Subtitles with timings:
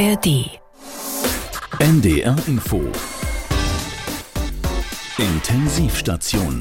[0.00, 0.60] ARD.
[1.80, 2.80] NDR Info.
[5.18, 6.60] Intensivstation.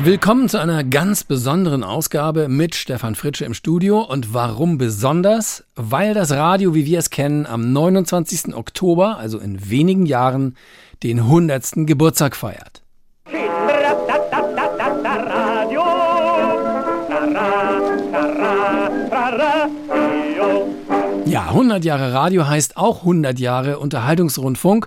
[0.00, 4.00] Willkommen zu einer ganz besonderen Ausgabe mit Stefan Fritsche im Studio.
[4.00, 5.62] Und warum besonders?
[5.76, 8.56] Weil das Radio, wie wir es kennen, am 29.
[8.56, 10.56] Oktober, also in wenigen Jahren,
[11.04, 11.86] den 100.
[11.86, 12.81] Geburtstag feiert.
[21.42, 24.86] Ja, 100 Jahre Radio heißt auch 100 Jahre Unterhaltungsrundfunk.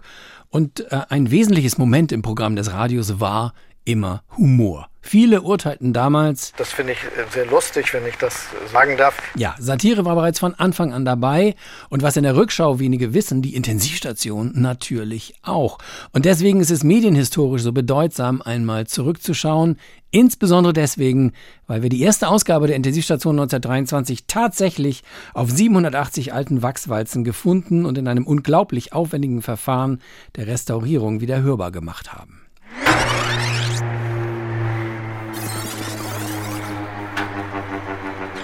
[0.50, 3.54] Und äh, ein wesentliches Moment im Programm des Radios war
[3.86, 4.90] immer Humor.
[5.08, 6.52] Viele urteilten damals.
[6.58, 9.16] Das finde ich äh, sehr lustig, wenn ich das sagen darf.
[9.36, 11.54] Ja, Satire war bereits von Anfang an dabei.
[11.90, 15.78] Und was in der Rückschau wenige wissen, die Intensivstation natürlich auch.
[16.12, 19.78] Und deswegen ist es medienhistorisch so bedeutsam, einmal zurückzuschauen.
[20.10, 21.34] Insbesondere deswegen,
[21.68, 25.04] weil wir die erste Ausgabe der Intensivstation 1923 tatsächlich
[25.36, 30.02] auf 780 alten Wachswalzen gefunden und in einem unglaublich aufwendigen Verfahren
[30.36, 32.42] der Restaurierung wieder hörbar gemacht haben.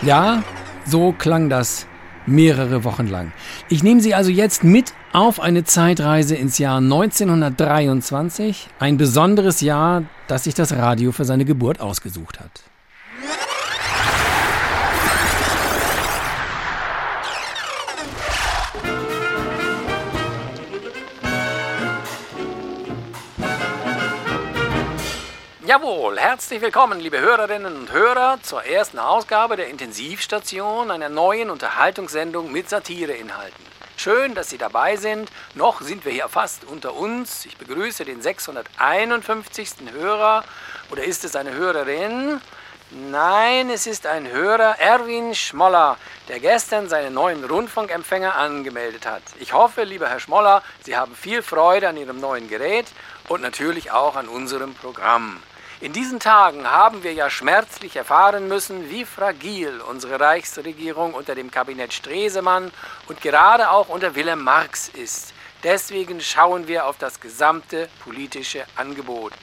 [0.03, 0.43] Ja,
[0.87, 1.85] so klang das
[2.25, 3.31] mehrere Wochen lang.
[3.69, 10.03] Ich nehme Sie also jetzt mit auf eine Zeitreise ins Jahr 1923, ein besonderes Jahr,
[10.27, 12.70] das sich das Radio für seine Geburt ausgesucht hat.
[25.71, 32.51] Jawohl, herzlich willkommen, liebe Hörerinnen und Hörer, zur ersten Ausgabe der Intensivstation, einer neuen Unterhaltungssendung
[32.51, 33.65] mit Satireinhalten.
[33.95, 35.31] Schön, dass Sie dabei sind.
[35.55, 37.45] Noch sind wir hier fast unter uns.
[37.45, 39.75] Ich begrüße den 651.
[39.93, 40.43] Hörer.
[40.91, 42.41] Oder ist es eine Hörerin?
[42.89, 45.95] Nein, es ist ein Hörer, Erwin Schmoller,
[46.27, 49.23] der gestern seinen neuen Rundfunkempfänger angemeldet hat.
[49.39, 52.87] Ich hoffe, lieber Herr Schmoller, Sie haben viel Freude an Ihrem neuen Gerät
[53.29, 55.41] und natürlich auch an unserem Programm.
[55.81, 61.49] In diesen Tagen haben wir ja schmerzlich erfahren müssen, wie fragil unsere Reichsregierung unter dem
[61.49, 62.71] Kabinett Stresemann
[63.07, 65.33] und gerade auch unter Wilhelm Marx ist.
[65.63, 69.33] Deswegen schauen wir auf das gesamte politische Angebot.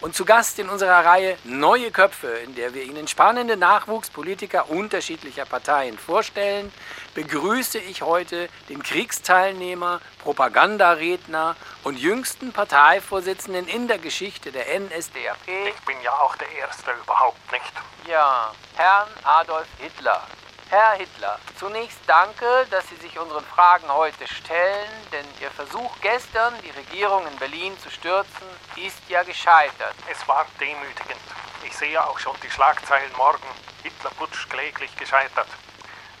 [0.00, 5.44] Und zu Gast in unserer Reihe Neue Köpfe, in der wir Ihnen spannende Nachwuchspolitiker unterschiedlicher
[5.44, 6.72] Parteien vorstellen,
[7.14, 15.36] begrüße ich heute den Kriegsteilnehmer, Propagandaredner und jüngsten Parteivorsitzenden in der Geschichte der NSDAP.
[15.46, 17.72] Ich bin ja auch der Erste überhaupt nicht.
[18.06, 20.22] Ja, Herrn Adolf Hitler.
[20.70, 26.52] Herr Hitler, zunächst danke, dass Sie sich unseren Fragen heute stellen, denn Ihr Versuch gestern,
[26.60, 28.46] die Regierung in Berlin zu stürzen,
[28.76, 29.94] ist ja gescheitert.
[30.10, 31.22] Es war demütigend.
[31.64, 33.48] Ich sehe auch schon die Schlagzeilen morgen.
[33.82, 35.48] Hitlerputsch kläglich gescheitert.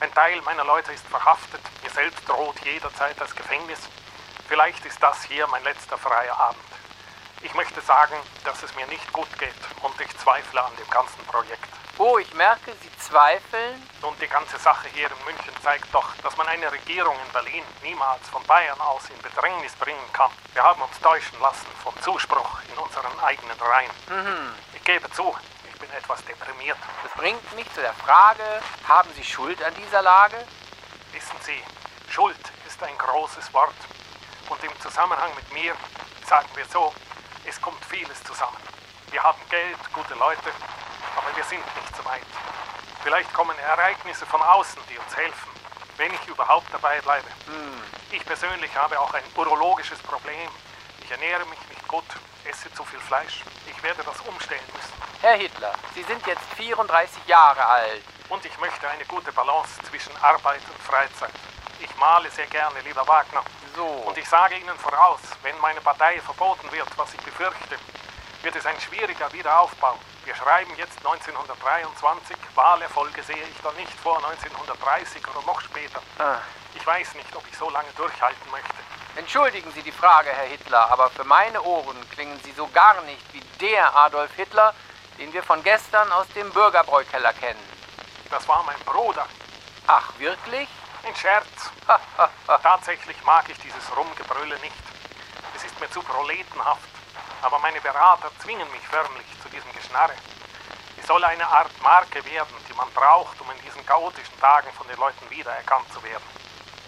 [0.00, 1.60] Ein Teil meiner Leute ist verhaftet.
[1.82, 3.80] Mir selbst droht jederzeit das Gefängnis.
[4.48, 6.62] Vielleicht ist das hier mein letzter freier Abend.
[7.42, 11.22] Ich möchte sagen, dass es mir nicht gut geht und ich zweifle an dem ganzen
[11.26, 11.77] Projekt.
[12.00, 13.82] Oh, ich merke, Sie zweifeln.
[14.02, 17.64] Nun, die ganze Sache hier in München zeigt doch, dass man eine Regierung in Berlin
[17.82, 20.30] niemals von Bayern aus in Bedrängnis bringen kann.
[20.52, 23.90] Wir haben uns täuschen lassen vom Zuspruch in unseren eigenen Reihen.
[24.08, 24.54] Mhm.
[24.74, 25.36] Ich gebe zu,
[25.68, 26.78] ich bin etwas deprimiert.
[27.02, 28.44] Das bringt mich zu der Frage,
[28.86, 30.36] haben Sie Schuld an dieser Lage?
[31.10, 31.60] Wissen Sie,
[32.08, 33.74] Schuld ist ein großes Wort.
[34.48, 35.74] Und im Zusammenhang mit mir,
[36.28, 36.94] sagen wir so,
[37.44, 38.56] es kommt vieles zusammen.
[39.10, 40.52] Wir haben Geld, gute Leute,
[41.18, 42.22] aber wir sind nicht so weit.
[43.02, 45.50] Vielleicht kommen Ereignisse von außen, die uns helfen,
[45.96, 47.28] wenn ich überhaupt dabei bleibe.
[47.46, 47.82] Hm.
[48.10, 50.48] Ich persönlich habe auch ein urologisches Problem.
[51.02, 52.04] Ich ernähre mich nicht gut,
[52.44, 53.42] esse zu viel Fleisch.
[53.66, 54.92] Ich werde das umstellen müssen.
[55.20, 58.02] Herr Hitler, Sie sind jetzt 34 Jahre alt.
[58.28, 61.32] Und ich möchte eine gute Balance zwischen Arbeit und Freizeit.
[61.80, 63.42] Ich male sehr gerne, lieber Wagner.
[63.74, 63.86] So.
[63.86, 67.78] Und ich sage Ihnen voraus, wenn meine Partei verboten wird, was ich befürchte,
[68.42, 69.98] wird es ein schwieriger Wiederaufbau.
[70.28, 76.02] Wir schreiben jetzt 1923, Wahlerfolge sehe ich dann nicht vor 1930 oder noch später.
[76.18, 76.36] Ah.
[76.74, 78.74] Ich weiß nicht, ob ich so lange durchhalten möchte.
[79.16, 83.24] Entschuldigen Sie die Frage, Herr Hitler, aber für meine Ohren klingen Sie so gar nicht
[83.32, 84.74] wie der Adolf Hitler,
[85.18, 87.64] den wir von gestern aus dem Bürgerbräukeller kennen.
[88.28, 89.26] Das war mein Bruder.
[89.86, 90.68] Ach, wirklich?
[91.04, 91.70] Ein Scherz.
[92.62, 94.76] Tatsächlich mag ich dieses Rumgebrülle nicht.
[95.56, 96.97] Es ist mir zu proletenhaft.
[97.42, 100.14] Aber meine Berater zwingen mich förmlich zu diesem Geschnarre.
[100.96, 104.86] Ich soll eine Art Marke werden, die man braucht, um in diesen chaotischen Tagen von
[104.88, 106.24] den Leuten wiedererkannt zu werden.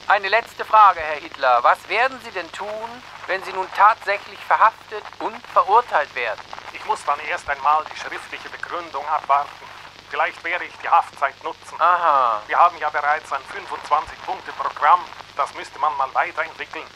[0.08, 1.62] Eine letzte Frage, Herr Hitler.
[1.62, 6.41] Was werden Sie denn tun, wenn Sie nun tatsächlich verhaftet und verurteilt werden?
[6.73, 9.50] Ich muss dann erst einmal die schriftliche Begründung abwarten.
[10.11, 11.81] Vielleicht werde ich die Haftzeit nutzen.
[11.81, 12.43] Aha.
[12.49, 15.00] Wir haben ja bereits ein 25-Punkte-Programm.
[15.37, 16.87] Das müsste man mal weiterentwickeln.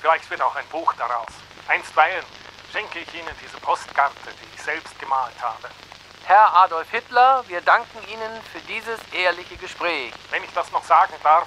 [0.00, 1.28] Vielleicht wird auch ein Buch daraus.
[1.68, 2.24] Einstweilen
[2.74, 5.68] schenke ich Ihnen diese Postkarte, die ich selbst gemalt habe.
[6.24, 10.12] Herr Adolf Hitler, wir danken Ihnen für dieses ehrliche Gespräch.
[10.32, 11.46] Wenn ich das noch sagen darf,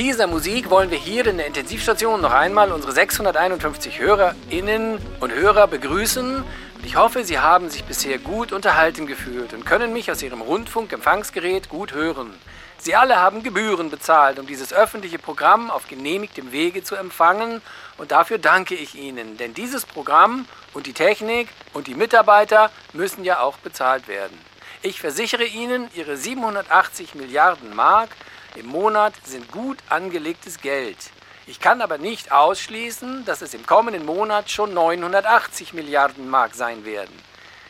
[0.00, 5.66] dieser Musik wollen wir hier in der Intensivstation noch einmal unsere 651 Hörerinnen und Hörer
[5.66, 6.36] begrüßen.
[6.36, 10.40] Und ich hoffe, Sie haben sich bisher gut unterhalten gefühlt und können mich aus Ihrem
[10.40, 12.32] Rundfunkempfangsgerät gut hören.
[12.78, 17.60] Sie alle haben Gebühren bezahlt, um dieses öffentliche Programm auf genehmigtem Wege zu empfangen.
[17.98, 23.22] Und dafür danke ich Ihnen, denn dieses Programm und die Technik und die Mitarbeiter müssen
[23.22, 24.38] ja auch bezahlt werden.
[24.80, 28.08] Ich versichere Ihnen, Ihre 780 Milliarden Mark
[28.56, 30.98] im Monat sind gut angelegtes Geld.
[31.46, 36.84] Ich kann aber nicht ausschließen, dass es im kommenden Monat schon 980 Milliarden Mark sein
[36.84, 37.14] werden.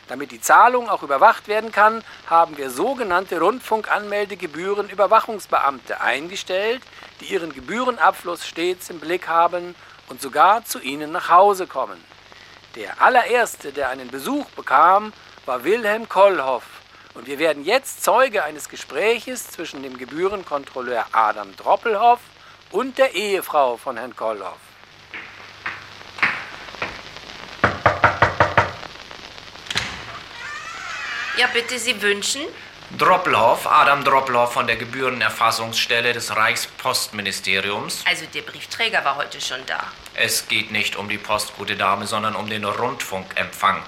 [0.07, 6.81] Damit die Zahlung auch überwacht werden kann, haben wir sogenannte Rundfunkanmeldegebühren-Überwachungsbeamte eingestellt,
[7.21, 9.73] die ihren Gebührenabfluss stets im Blick haben
[10.09, 12.03] und sogar zu Ihnen nach Hause kommen.
[12.75, 15.13] Der allererste, der einen Besuch bekam,
[15.45, 16.80] war Wilhelm Kollhoff.
[17.13, 22.19] Und wir werden jetzt Zeuge eines Gespräches zwischen dem Gebührenkontrolleur Adam Droppelhoff
[22.71, 24.57] und der Ehefrau von Herrn Kollhoff.
[31.37, 32.41] Ja, bitte, Sie wünschen?
[32.97, 38.03] Droppelhoff, Adam Droppelhoff von der Gebührenerfassungsstelle des Reichspostministeriums.
[38.05, 39.83] Also der Briefträger war heute schon da.
[40.13, 43.81] Es geht nicht um die Post, gute Dame, sondern um den Rundfunkempfang.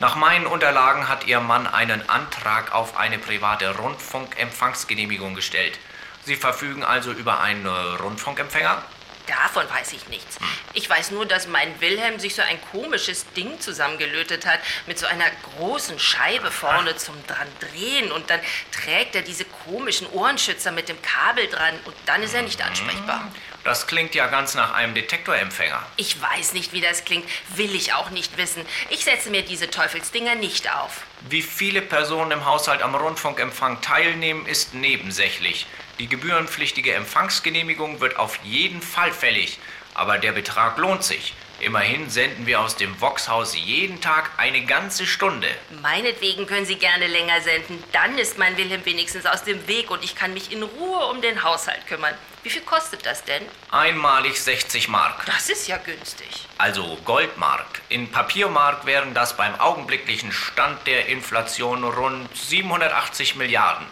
[0.00, 5.78] Nach meinen Unterlagen hat Ihr Mann einen Antrag auf eine private Rundfunkempfangsgenehmigung gestellt.
[6.24, 8.82] Sie verfügen also über einen Rundfunkempfänger?
[9.30, 10.38] Davon weiß ich nichts.
[10.72, 15.06] Ich weiß nur, dass mein Wilhelm sich so ein komisches Ding zusammengelötet hat mit so
[15.06, 18.40] einer großen Scheibe vorne zum dran drehen und dann
[18.72, 23.30] trägt er diese komischen Ohrenschützer mit dem Kabel dran und dann ist er nicht ansprechbar.
[23.62, 25.80] Das klingt ja ganz nach einem Detektorempfänger.
[25.96, 28.66] Ich weiß nicht, wie das klingt, will ich auch nicht wissen.
[28.88, 31.02] Ich setze mir diese Teufelsdinger nicht auf.
[31.28, 35.66] Wie viele Personen im Haushalt am Rundfunkempfang teilnehmen, ist nebensächlich.
[36.00, 39.58] Die gebührenpflichtige Empfangsgenehmigung wird auf jeden Fall fällig,
[39.92, 41.34] aber der Betrag lohnt sich.
[41.60, 45.46] Immerhin senden wir aus dem Voxhaus jeden Tag eine ganze Stunde.
[45.82, 47.84] Meinetwegen können Sie gerne länger senden.
[47.92, 51.20] Dann ist mein Wilhelm wenigstens aus dem Weg und ich kann mich in Ruhe um
[51.20, 52.14] den Haushalt kümmern.
[52.42, 53.42] Wie viel kostet das denn?
[53.70, 55.26] Einmalig 60 Mark.
[55.26, 56.46] Das ist ja günstig.
[56.56, 57.82] Also Goldmark.
[57.90, 63.84] In Papiermark wären das beim augenblicklichen Stand der Inflation rund 780 Milliarden.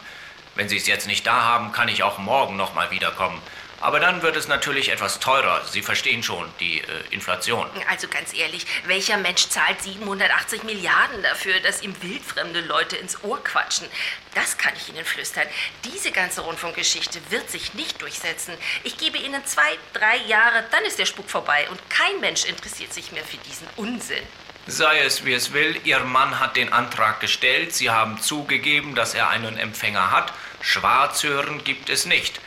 [0.58, 3.40] Wenn Sie es jetzt nicht da haben, kann ich auch morgen noch mal wiederkommen.
[3.80, 5.62] Aber dann wird es natürlich etwas teurer.
[5.70, 7.64] Sie verstehen schon, die äh, Inflation.
[7.88, 13.38] Also ganz ehrlich, welcher Mensch zahlt 780 Milliarden dafür, dass ihm wildfremde Leute ins Ohr
[13.44, 13.86] quatschen?
[14.34, 15.46] Das kann ich Ihnen flüstern.
[15.84, 18.54] Diese ganze Rundfunkgeschichte wird sich nicht durchsetzen.
[18.82, 22.92] Ich gebe Ihnen zwei, drei Jahre, dann ist der Spuk vorbei und kein Mensch interessiert
[22.92, 24.24] sich mehr für diesen Unsinn.
[24.70, 27.74] Sei es wie es will, Ihr Mann hat den Antrag gestellt.
[27.74, 30.30] Sie haben zugegeben, dass er einen Empfänger hat.
[30.60, 32.40] Schwarzhören gibt es nicht.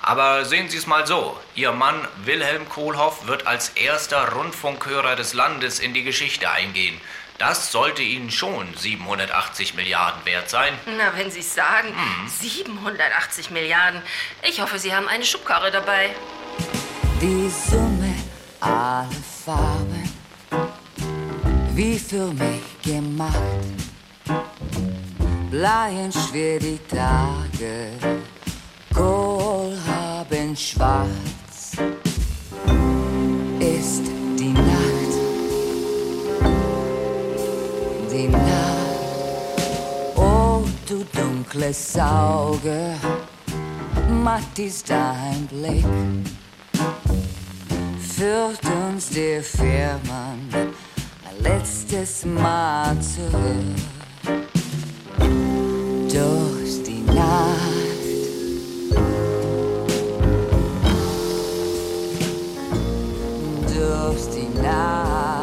[0.00, 1.38] Aber sehen Sie es mal so.
[1.54, 7.00] Ihr Mann Wilhelm Kohlhoff wird als erster Rundfunkhörer des Landes in die Geschichte eingehen.
[7.38, 10.74] Das sollte Ihnen schon 780 Milliarden wert sein.
[10.86, 11.94] Na, wenn Sie es sagen,
[12.26, 14.02] 780 Milliarden.
[14.42, 16.10] Ich hoffe, Sie haben eine Schubkarre dabei.
[17.20, 18.14] Die Summe
[18.60, 19.08] aller
[19.44, 20.12] Farben,
[21.74, 23.36] wie für mich gemacht.
[25.50, 27.90] Bleiend schwer die Tage,
[28.94, 31.72] Kohl haben schwarz.
[33.58, 34.02] Ist
[34.38, 35.14] die Nacht,
[38.12, 38.46] die Nacht,
[40.16, 42.94] oh du dunkles Auge,
[44.08, 45.86] matt ist dein Blick
[48.18, 53.97] führt uns der Fährmann ein letztes Mal zurück.
[56.18, 57.54] Durch die Nacht.
[63.68, 65.37] Durch die Nacht.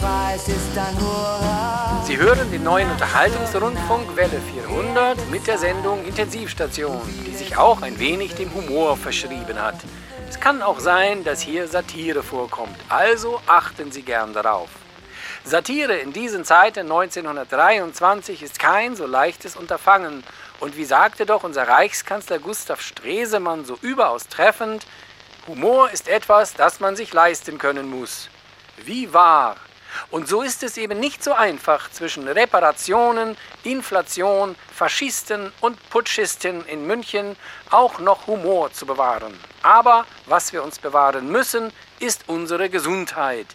[0.00, 2.04] Preis ist nur.
[2.04, 7.98] Sie hören den neuen Unterhaltungsrundfunk Welle 400 mit der Sendung Intensivstation, die sich auch ein
[7.98, 9.76] wenig dem Humor verschrieben hat.
[10.28, 14.68] Es kann auch sein, dass hier Satire vorkommt, also achten Sie gern darauf.
[15.44, 20.24] Satire in diesen Zeiten 1923 ist kein so leichtes Unterfangen.
[20.60, 24.86] Und wie sagte doch unser Reichskanzler Gustav Stresemann so überaus treffend,
[25.46, 28.30] Humor ist etwas, das man sich leisten können muss.
[28.78, 29.56] Wie wahr!
[30.10, 36.86] Und so ist es eben nicht so einfach, zwischen Reparationen, Inflation, Faschisten und Putschisten in
[36.86, 37.36] München
[37.70, 39.38] auch noch Humor zu bewahren.
[39.62, 43.46] Aber was wir uns bewahren müssen, ist unsere Gesundheit.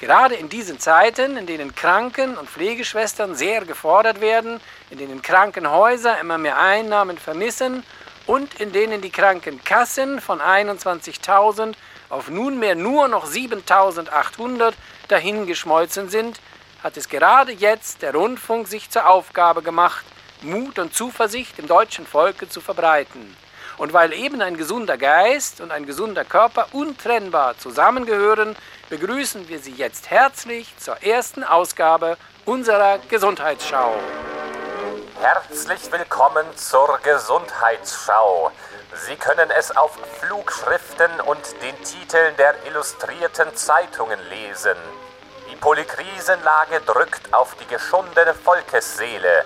[0.00, 6.20] Gerade in diesen Zeiten, in denen Kranken- und Pflegeschwestern sehr gefordert werden, in denen Krankenhäuser
[6.20, 7.82] immer mehr Einnahmen vermissen
[8.26, 11.74] und in denen die Krankenkassen von 21.000
[12.10, 14.74] auf nunmehr nur noch 7.800
[15.08, 16.40] dahingeschmolzen sind,
[16.82, 20.04] hat es gerade jetzt der Rundfunk sich zur Aufgabe gemacht,
[20.42, 23.36] Mut und Zuversicht im deutschen Volke zu verbreiten.
[23.78, 28.56] Und weil eben ein gesunder Geist und ein gesunder Körper untrennbar zusammengehören,
[28.88, 33.94] begrüßen wir Sie jetzt herzlich zur ersten Ausgabe unserer Gesundheitsschau.
[35.20, 38.52] Herzlich willkommen zur Gesundheitsschau.
[38.92, 44.76] Sie können es auf Flugschriften und den Titeln der illustrierten Zeitungen lesen.
[45.50, 49.44] Die Polykrisenlage drückt auf die geschundene Volkesseele.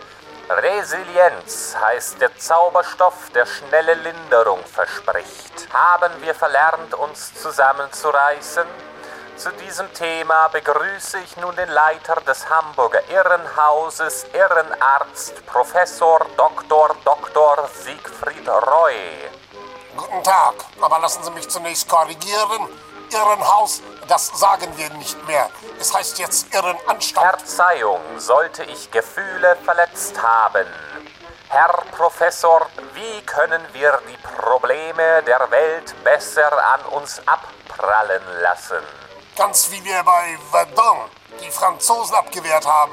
[0.49, 5.69] Resilienz heißt der Zauberstoff, der schnelle Linderung verspricht.
[5.73, 8.67] Haben wir verlernt, uns zusammenzureißen?
[9.43, 16.95] Zu diesem Thema begrüße ich nun den Leiter des Hamburger Irrenhauses, Irrenarzt Professor Dr.
[17.05, 17.69] Dr.
[17.75, 18.95] Siegfried Roy.
[19.97, 22.69] Guten Tag, aber lassen Sie mich zunächst korrigieren.
[23.11, 25.51] Irrenhaus, das sagen wir nicht mehr.
[25.81, 27.41] Es heißt jetzt Irrenanstalt.
[27.41, 30.69] Verzeihung, sollte ich Gefühle verletzt haben.
[31.49, 39.02] Herr Professor, wie können wir die Probleme der Welt besser an uns abprallen lassen?
[39.37, 40.99] Ganz wie wir bei Verdun
[41.41, 42.93] die Franzosen abgewehrt haben.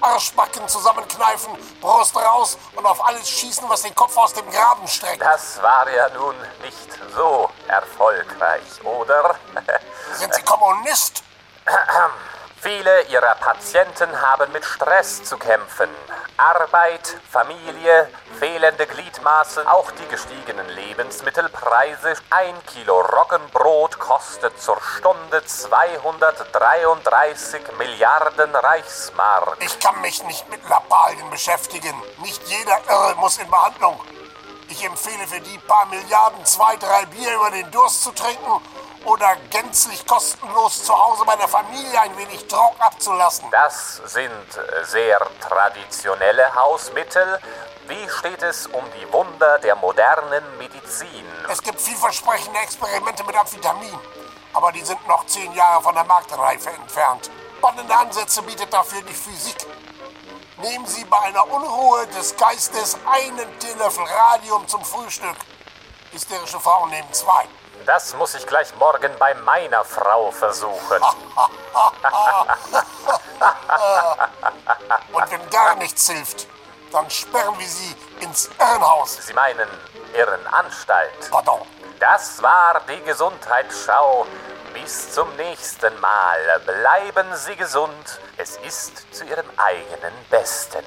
[0.00, 5.20] Arschbacken zusammenkneifen, Brust raus und auf alles schießen, was den Kopf aus dem Graben streckt.
[5.20, 9.34] Das war ja nun nicht so erfolgreich, oder?
[10.12, 11.24] Sind Sie Kommunist?
[12.60, 15.88] Viele Ihrer Patienten haben mit Stress zu kämpfen.
[16.36, 18.10] Arbeit, Familie,
[18.40, 22.14] fehlende Gliedmaßen, auch die gestiegenen Lebensmittelpreise.
[22.30, 29.58] Ein Kilo Roggenbrot kostet zur Stunde 233 Milliarden Reichsmark.
[29.60, 31.94] Ich kann mich nicht mit Lappalien beschäftigen.
[32.22, 34.00] Nicht jeder Irre muss in Behandlung.
[34.68, 38.60] Ich empfehle für die paar Milliarden zwei, drei Bier über den Durst zu trinken
[39.04, 43.48] oder gänzlich kostenlos zu Hause meiner Familie ein wenig Druck abzulassen.
[43.50, 44.30] Das sind
[44.84, 47.40] sehr traditionelle Hausmittel.
[47.86, 51.24] Wie steht es um die Wunder der modernen Medizin?
[51.48, 53.98] Es gibt vielversprechende Experimente mit Amphetamin,
[54.52, 57.30] aber die sind noch zehn Jahre von der Marktreife entfernt.
[57.58, 59.56] Spannende Ansätze bietet dafür die Physik.
[60.58, 65.36] Nehmen Sie bei einer Unruhe des Geistes einen Teelöffel Radium zum Frühstück.
[66.12, 67.44] Hysterische Frauen nehmen zwei.
[67.86, 71.02] Das muss ich gleich morgen bei meiner Frau versuchen.
[75.12, 76.46] Und wenn gar nichts hilft,
[76.92, 79.18] dann sperren wir Sie ins Irrenhaus.
[79.26, 79.68] Sie meinen
[80.14, 81.30] Irrenanstalt?
[81.30, 81.60] Pardon.
[81.98, 84.26] Das war die Gesundheitsschau.
[84.72, 86.60] Bis zum nächsten Mal.
[86.64, 88.20] Bleiben Sie gesund.
[88.36, 90.84] Es ist zu Ihrem eigenen Besten.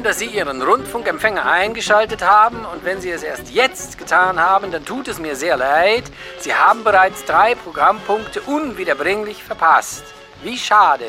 [0.00, 4.72] Schön, dass Sie Ihren Rundfunkempfänger eingeschaltet haben und wenn Sie es erst jetzt getan haben,
[4.72, 6.04] dann tut es mir sehr leid.
[6.38, 10.04] Sie haben bereits drei Programmpunkte unwiederbringlich verpasst.
[10.42, 11.04] Wie schade.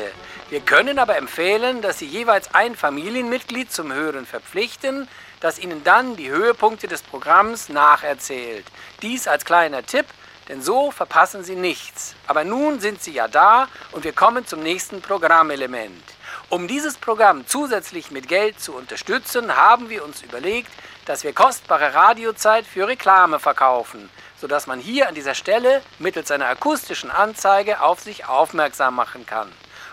[0.50, 5.08] Wir können aber empfehlen, dass Sie jeweils ein Familienmitglied zum Hören verpflichten,
[5.40, 8.66] das Ihnen dann die Höhepunkte des Programms nacherzählt.
[9.00, 10.04] Dies als kleiner Tipp,
[10.50, 12.14] denn so verpassen Sie nichts.
[12.26, 16.04] Aber nun sind Sie ja da und wir kommen zum nächsten Programmelement.
[16.52, 20.70] Um dieses Programm zusätzlich mit Geld zu unterstützen, haben wir uns überlegt,
[21.06, 26.48] dass wir kostbare Radiozeit für Reklame verkaufen, sodass man hier an dieser Stelle mittels einer
[26.48, 29.48] akustischen Anzeige auf sich aufmerksam machen kann.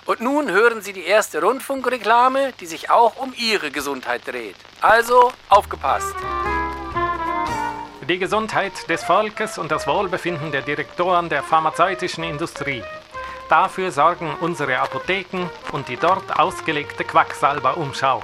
[0.06, 4.58] Und nun hören Sie die erste Rundfunkreklame, die sich auch um Ihre Gesundheit dreht.
[4.82, 6.14] Also aufgepasst!
[8.02, 12.84] Die Gesundheit des Volkes und das Wohlbefinden der Direktoren der pharmazeutischen Industrie.
[13.50, 18.22] Dafür sorgen unsere Apotheken und die dort ausgelegte Quacksalber-Umschau.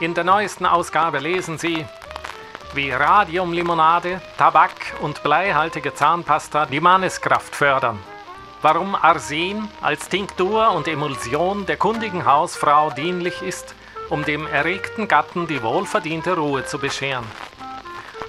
[0.00, 1.86] In der neuesten Ausgabe lesen Sie,
[2.74, 8.00] wie Radiumlimonade, Tabak und bleihaltige Zahnpasta die Manneskraft fördern.
[8.60, 13.76] Warum Arsen als Tinktur und Emulsion der kundigen Hausfrau dienlich ist,
[14.08, 17.24] um dem erregten Gatten die wohlverdiente Ruhe zu bescheren.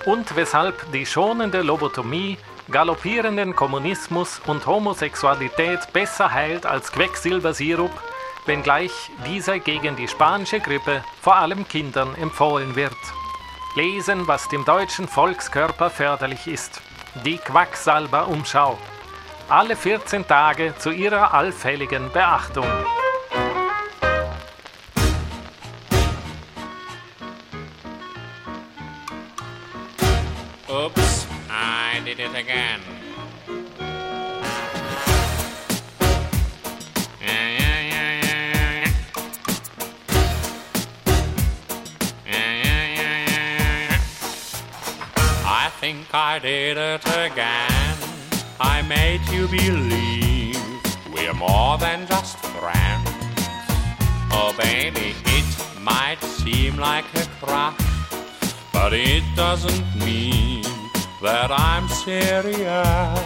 [0.05, 2.37] Und weshalb die schonende Lobotomie
[2.71, 7.91] galoppierenden Kommunismus und Homosexualität besser heilt als Quecksilbersirup,
[8.45, 12.95] wenngleich dieser gegen die spanische Grippe vor allem Kindern empfohlen wird.
[13.75, 16.81] Lesen, was dem deutschen Volkskörper förderlich ist.
[17.25, 18.77] Die Quacksalber-Umschau.
[19.49, 22.67] Alle 14 Tage zu ihrer allfälligen Beachtung.
[32.19, 32.81] It again.
[45.43, 47.97] I think I did it again.
[48.59, 50.57] I made you believe
[51.13, 53.09] we're more than just friends.
[54.31, 57.75] Oh, baby, it might seem like a crush,
[58.73, 60.80] but it doesn't mean
[61.21, 63.19] that I'm serious.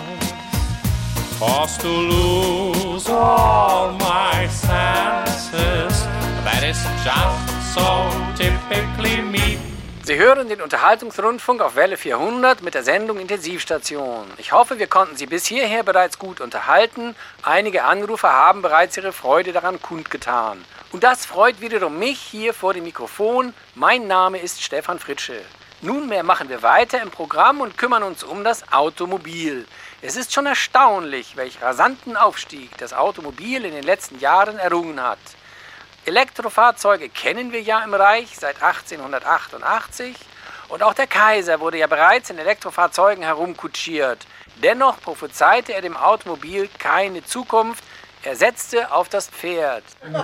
[1.39, 6.05] Cause to lose all my senses,
[6.43, 9.58] that is just so typically me.
[10.03, 14.25] Sie hören den Unterhaltungsrundfunk auf Welle 400 mit der Sendung Intensivstation.
[14.38, 17.15] Ich hoffe, wir konnten Sie bis hierher bereits gut unterhalten.
[17.41, 20.63] Einige Anrufer haben bereits ihre Freude daran kundgetan.
[20.91, 23.53] Und das freut wiederum mich hier vor dem Mikrofon.
[23.73, 25.41] Mein Name ist Stefan Fritsche.
[25.85, 29.67] Nunmehr machen wir weiter im Programm und kümmern uns um das Automobil.
[30.01, 35.19] Es ist schon erstaunlich, welch rasanten Aufstieg das Automobil in den letzten Jahren errungen hat.
[36.05, 40.15] Elektrofahrzeuge kennen wir ja im Reich seit 1888
[40.69, 44.25] und auch der Kaiser wurde ja bereits in Elektrofahrzeugen herumkutschiert.
[44.55, 47.83] Dennoch prophezeite er dem Automobil keine Zukunft,
[48.25, 49.83] er setzte auf das Pferd.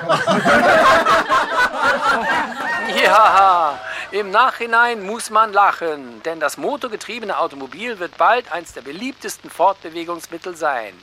[3.04, 3.80] Ja,
[4.12, 10.56] im Nachhinein muss man lachen, denn das motorgetriebene Automobil wird bald eins der beliebtesten Fortbewegungsmittel
[10.56, 10.94] sein.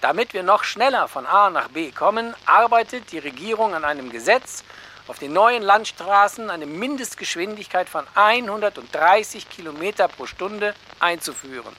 [0.00, 4.64] Damit wir noch schneller von A nach B kommen, arbeitet die Regierung an einem Gesetz,
[5.06, 11.74] auf den neuen Landstraßen eine Mindestgeschwindigkeit von 130 Kilometer pro Stunde einzuführen.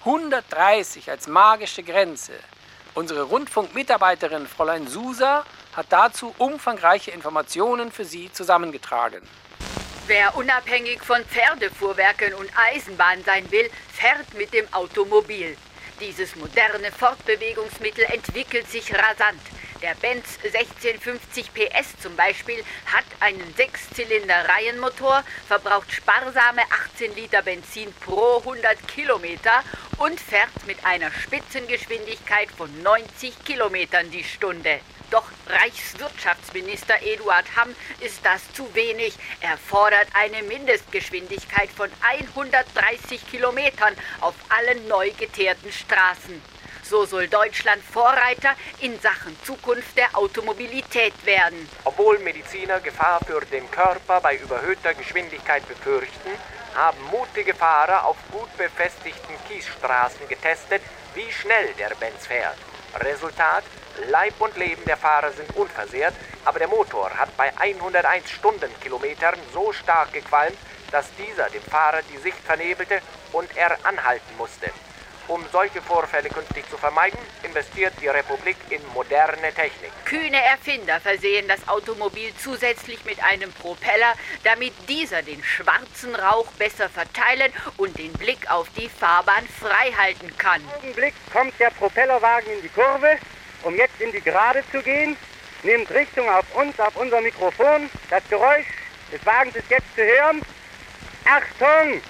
[0.00, 2.32] 130 als magische Grenze.
[2.94, 9.20] Unsere Rundfunkmitarbeiterin Fräulein Susa hat dazu umfangreiche Informationen für Sie zusammengetragen.
[10.06, 15.56] Wer unabhängig von Pferdefuhrwerken und Eisenbahn sein will, fährt mit dem Automobil.
[16.00, 19.40] Dieses moderne Fortbewegungsmittel entwickelt sich rasant.
[19.82, 26.62] Der Benz 1650 PS zum Beispiel hat einen Sechszylinder-Reihenmotor, verbraucht sparsame
[26.94, 29.62] 18 Liter Benzin pro 100 Kilometer
[29.98, 34.80] und fährt mit einer Spitzengeschwindigkeit von 90 Kilometern die Stunde.
[35.10, 39.14] Doch Reichswirtschaftsminister Eduard Hamm ist das zu wenig.
[39.40, 46.42] Er fordert eine Mindestgeschwindigkeit von 130 Kilometern auf allen neu geteerten Straßen.
[46.82, 51.68] So soll Deutschland Vorreiter in Sachen Zukunft der Automobilität werden.
[51.84, 56.30] Obwohl Mediziner Gefahr für den Körper bei überhöhter Geschwindigkeit befürchten,
[56.74, 60.82] haben mutige Fahrer auf gut befestigten Kiesstraßen getestet,
[61.14, 62.56] wie schnell der Benz fährt.
[63.00, 63.64] Resultat:
[64.10, 69.72] Leib und Leben der Fahrer sind unversehrt, aber der Motor hat bei 101 Stundenkilometern so
[69.72, 70.58] stark gequalmt,
[70.90, 73.00] dass dieser dem Fahrer die Sicht vernebelte
[73.32, 74.68] und er anhalten musste.
[75.26, 79.90] Um solche Vorfälle künftig zu vermeiden, investiert die Republik in moderne Technik.
[80.04, 86.90] Kühne Erfinder versehen das Automobil zusätzlich mit einem Propeller, damit dieser den schwarzen Rauch besser
[86.90, 90.60] verteilen und den Blick auf die Fahrbahn frei halten kann.
[90.76, 93.16] Augenblick kommt der Propellerwagen in die Kurve,
[93.62, 95.16] um jetzt in die Gerade zu gehen.
[95.62, 97.88] Nimmt Richtung auf uns, auf unser Mikrofon.
[98.10, 98.66] Das Geräusch
[99.10, 100.42] des Wagens ist jetzt zu hören.
[101.24, 102.02] Achtung!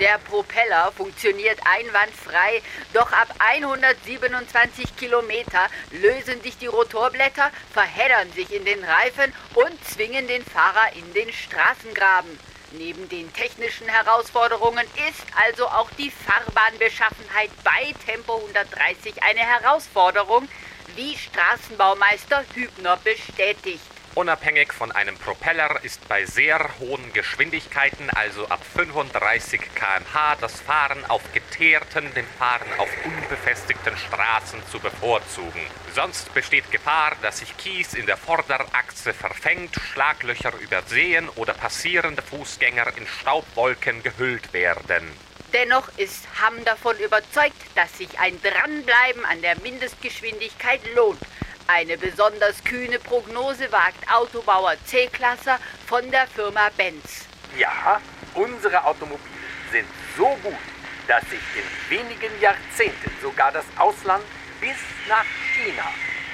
[0.00, 2.60] Der Propeller funktioniert einwandfrei,
[2.92, 10.28] doch ab 127 Kilometer lösen sich die Rotorblätter, verheddern sich in den Reifen und zwingen
[10.28, 12.38] den Fahrer in den Straßengraben.
[12.72, 20.46] Neben den technischen Herausforderungen ist also auch die Fahrbahnbeschaffenheit bei Tempo 130 eine Herausforderung,
[20.94, 23.95] wie Straßenbaumeister Hübner bestätigt.
[24.16, 31.04] Unabhängig von einem Propeller ist bei sehr hohen Geschwindigkeiten, also ab 35 km/h, das Fahren
[31.04, 35.60] auf geteerten, dem Fahren auf unbefestigten Straßen zu bevorzugen.
[35.94, 42.96] Sonst besteht Gefahr, dass sich Kies in der Vorderachse verfängt, Schlaglöcher übersehen oder passierende Fußgänger
[42.96, 45.12] in Staubwolken gehüllt werden.
[45.52, 51.20] Dennoch ist Hamm davon überzeugt, dass sich ein Dranbleiben an der Mindestgeschwindigkeit lohnt.
[51.68, 57.26] Eine besonders kühne Prognose wagt Autobauer C-Klasser von der Firma Benz.
[57.58, 58.00] Ja,
[58.34, 59.18] unsere Automobile
[59.72, 60.54] sind so gut,
[61.08, 64.22] dass sich in wenigen Jahrzehnten sogar das Ausland
[64.60, 64.76] bis
[65.08, 65.24] nach
[65.54, 65.84] China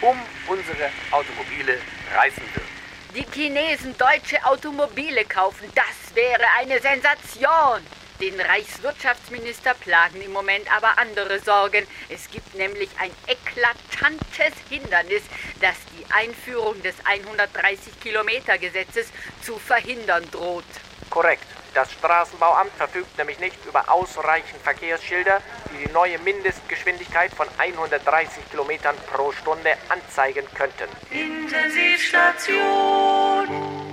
[0.03, 0.19] um
[0.49, 1.79] unsere Automobile
[2.15, 2.67] reisen wird.
[3.15, 7.81] Die Chinesen deutsche Automobile kaufen, das wäre eine Sensation.
[8.23, 11.85] Den Reichswirtschaftsminister plagen im Moment aber andere Sorgen.
[12.09, 15.25] Es gibt nämlich ein eklatantes Hindernis,
[15.61, 19.09] das die Einführung des 130-Kilometer-Gesetzes
[19.45, 20.63] zu verhindern droht.
[21.11, 21.43] Korrekt.
[21.75, 28.95] Das Straßenbauamt verfügt nämlich nicht über ausreichend Verkehrsschilder, die die neue Mindestgeschwindigkeit von 130 Kilometern
[29.13, 30.89] pro Stunde anzeigen könnten.
[31.11, 33.92] Intensivstation.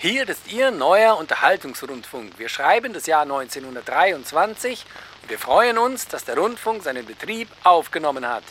[0.00, 2.38] Hier ist Ihr neuer Unterhaltungsrundfunk.
[2.38, 4.84] Wir schreiben das Jahr 1923
[5.22, 8.44] und wir freuen uns, dass der Rundfunk seinen Betrieb aufgenommen hat.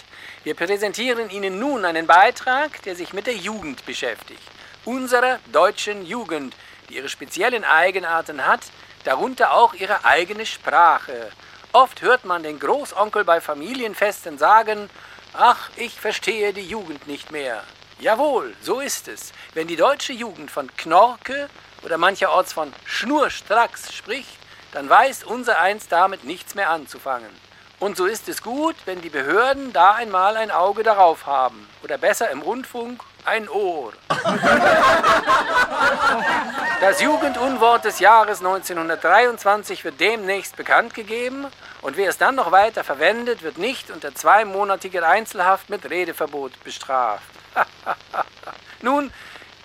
[0.44, 4.44] Wir präsentieren Ihnen nun einen Beitrag, der sich mit der Jugend beschäftigt.
[4.84, 6.54] Unserer deutschen Jugend,
[6.90, 8.64] die ihre speziellen Eigenarten hat,
[9.06, 11.32] darunter auch ihre eigene Sprache.
[11.72, 14.90] Oft hört man den Großonkel bei Familienfesten sagen,
[15.32, 17.64] ach, ich verstehe die Jugend nicht mehr.
[18.00, 19.34] Jawohl, so ist es.
[19.56, 21.50] Wenn die deutsche Jugend von Knorke
[21.84, 24.38] oder mancherorts von Schnurstracks spricht,
[24.72, 27.30] dann weiß unser eins damit nichts mehr anzufangen.
[27.80, 31.68] Und so ist es gut, wenn die Behörden da einmal ein Auge darauf haben.
[31.84, 33.94] Oder besser im Rundfunk ein Ohr.
[36.80, 41.48] Das Jugendunwort des Jahres 1923 wird demnächst bekannt gegeben
[41.82, 47.24] und wer es dann noch weiter verwendet, wird nicht unter zweimonatiger Einzelhaft mit Redeverbot bestraft.
[48.82, 49.12] Nun,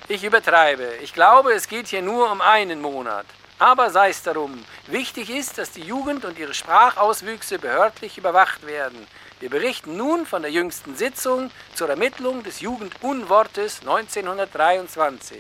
[0.09, 0.89] ich übertreibe.
[1.03, 3.27] Ich glaube, es geht hier nur um einen Monat.
[3.59, 4.59] Aber sei es darum.
[4.89, 9.07] Wichtig ist, dass die Jugend und ihre Sprachauswüchse behördlich überwacht werden.
[9.39, 15.39] Wir berichten nun von der jüngsten Sitzung zur Ermittlung des Jugendunwortes 1923.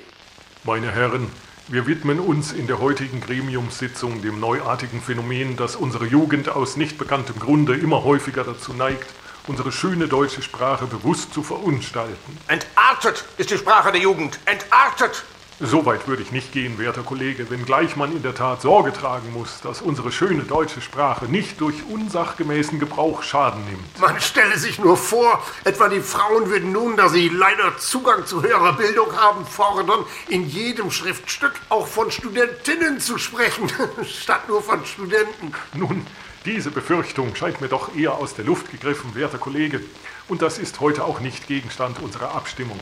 [0.65, 1.31] Meine Herren,
[1.69, 6.99] wir widmen uns in der heutigen Gremiumssitzung dem neuartigen Phänomen, das unsere Jugend aus nicht
[6.99, 9.07] bekanntem Grunde immer häufiger dazu neigt,
[9.47, 12.39] unsere schöne deutsche Sprache bewusst zu verunstalten.
[12.49, 14.39] Entartet ist die Sprache der Jugend.
[14.47, 15.25] Entartet!
[15.65, 19.33] So weit würde ich nicht gehen, werter Kollege, wenngleich man in der Tat Sorge tragen
[19.33, 24.01] muss, dass unsere schöne deutsche Sprache nicht durch unsachgemäßen Gebrauch Schaden nimmt.
[24.01, 28.43] Man stelle sich nur vor, etwa die Frauen würden nun, da sie leider Zugang zu
[28.43, 33.71] höherer Bildung haben, fordern, in jedem Schriftstück auch von Studentinnen zu sprechen,
[34.05, 35.53] statt nur von Studenten.
[35.75, 36.05] Nun,
[36.45, 39.81] diese Befürchtung scheint mir doch eher aus der Luft gegriffen, werter Kollege.
[40.29, 42.81] Und das ist heute auch nicht Gegenstand unserer Abstimmung.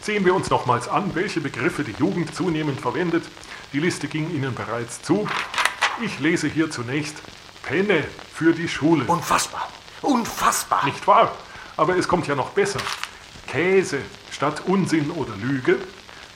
[0.00, 3.24] Sehen wir uns nochmals an, welche Begriffe die Jugend zunehmend verwendet.
[3.72, 5.28] Die Liste ging Ihnen bereits zu.
[6.04, 7.16] Ich lese hier zunächst
[7.62, 9.04] Penne für die Schule.
[9.04, 9.68] Unfassbar.
[10.02, 10.84] Unfassbar.
[10.84, 11.34] Nicht wahr?
[11.76, 12.80] Aber es kommt ja noch besser.
[13.46, 15.78] Käse statt Unsinn oder Lüge.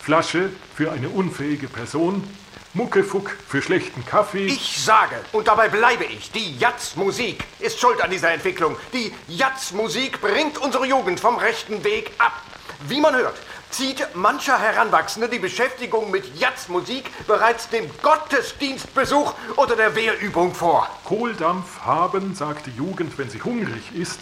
[0.00, 2.24] Flasche für eine unfähige Person.
[2.72, 4.46] Muckefuck für schlechten Kaffee.
[4.46, 8.76] Ich sage, und dabei bleibe ich, die Jazzmusik ist schuld an dieser Entwicklung.
[8.92, 12.40] Die Jazzmusik bringt unsere Jugend vom rechten Weg ab.
[12.87, 13.37] Wie man hört,
[13.70, 20.88] zieht mancher Heranwachsende die Beschäftigung mit Jazzmusik bereits dem Gottesdienstbesuch oder der Wehrübung vor.
[21.04, 24.20] Kohldampf haben, sagt die Jugend, wenn sie hungrig ist.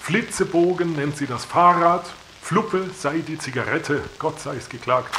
[0.00, 2.06] Flitzebogen nennt sie das Fahrrad.
[2.40, 5.14] Fluppe sei die Zigarette, Gott sei es geklagt.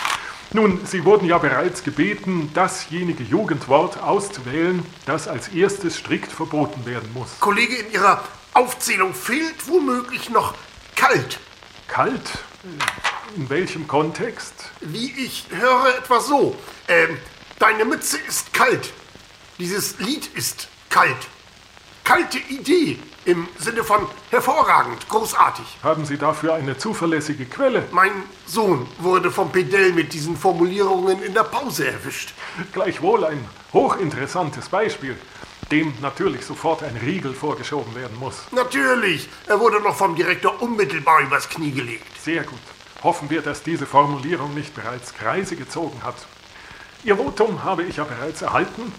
[0.55, 7.11] Nun, Sie wurden ja bereits gebeten, dasjenige Jugendwort auszuwählen, das als erstes strikt verboten werden
[7.11, 7.39] muss.
[7.39, 10.53] Kollege, in Ihrer Aufzählung fehlt womöglich noch
[10.95, 11.39] kalt.
[11.87, 12.21] Kalt?
[13.35, 14.53] In welchem Kontext?
[14.81, 16.55] Wie ich höre, etwa so.
[16.87, 17.17] Ähm,
[17.57, 18.93] deine Mütze ist kalt.
[19.57, 21.17] Dieses Lied ist kalt.
[22.03, 25.65] Kalte Idee im Sinne von hervorragend, großartig.
[25.81, 27.87] Haben Sie dafür eine zuverlässige Quelle?
[27.91, 28.11] Mein
[28.45, 32.33] Sohn wurde vom Pedell mit diesen Formulierungen in der Pause erwischt.
[32.73, 35.17] Gleichwohl ein hochinteressantes Beispiel,
[35.71, 38.43] dem natürlich sofort ein Riegel vorgeschoben werden muss.
[38.51, 42.05] Natürlich, er wurde noch vom Direktor unmittelbar übers Knie gelegt.
[42.21, 42.59] Sehr gut.
[43.01, 46.15] Hoffen wir, dass diese Formulierung nicht bereits Kreise gezogen hat.
[47.05, 48.93] Ihr Votum habe ich ja bereits erhalten.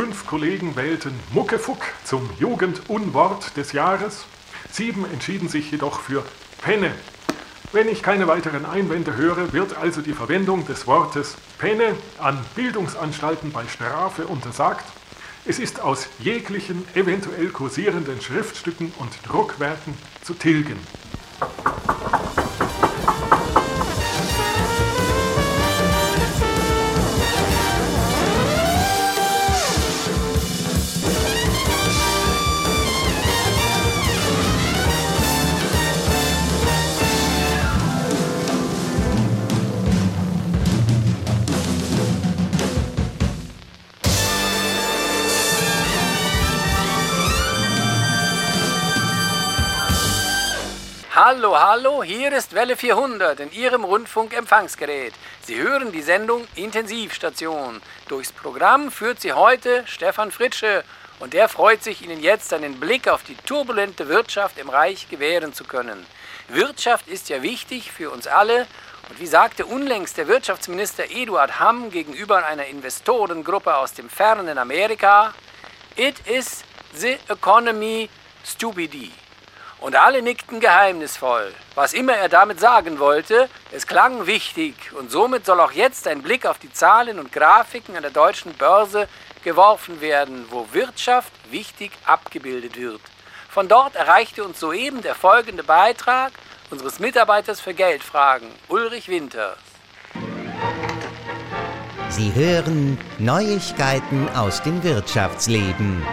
[0.00, 4.24] Fünf Kollegen wählten Muckefuck zum Jugendunwort des Jahres.
[4.72, 6.24] Sieben entschieden sich jedoch für
[6.62, 6.92] Penne.
[7.72, 13.52] Wenn ich keine weiteren Einwände höre, wird also die Verwendung des Wortes Penne an Bildungsanstalten
[13.52, 14.86] bei Strafe untersagt.
[15.44, 20.78] Es ist aus jeglichen eventuell kursierenden Schriftstücken und Druckwerken zu tilgen.
[51.32, 55.14] Hallo, hallo, hier ist Welle 400 in Ihrem Rundfunkempfangsgerät.
[55.42, 57.80] Sie hören die Sendung Intensivstation.
[58.08, 60.82] Durchs Programm führt sie heute Stefan Fritsche
[61.20, 65.54] und der freut sich, Ihnen jetzt einen Blick auf die turbulente Wirtschaft im Reich gewähren
[65.54, 66.04] zu können.
[66.48, 68.66] Wirtschaft ist ja wichtig für uns alle
[69.08, 75.32] und wie sagte unlängst der Wirtschaftsminister Eduard Hamm gegenüber einer Investorengruppe aus dem fernen Amerika,
[75.94, 78.10] It is the economy
[78.44, 79.12] stupidity.
[79.80, 81.54] Und alle nickten geheimnisvoll.
[81.74, 84.74] Was immer er damit sagen wollte, es klang wichtig.
[84.92, 88.52] Und somit soll auch jetzt ein Blick auf die Zahlen und Grafiken an der deutschen
[88.52, 89.08] Börse
[89.42, 93.00] geworfen werden, wo Wirtschaft wichtig abgebildet wird.
[93.48, 96.32] Von dort erreichte uns soeben der folgende Beitrag
[96.70, 99.56] unseres Mitarbeiters für Geldfragen, Ulrich Winters.
[102.10, 106.06] Sie hören Neuigkeiten aus dem Wirtschaftsleben.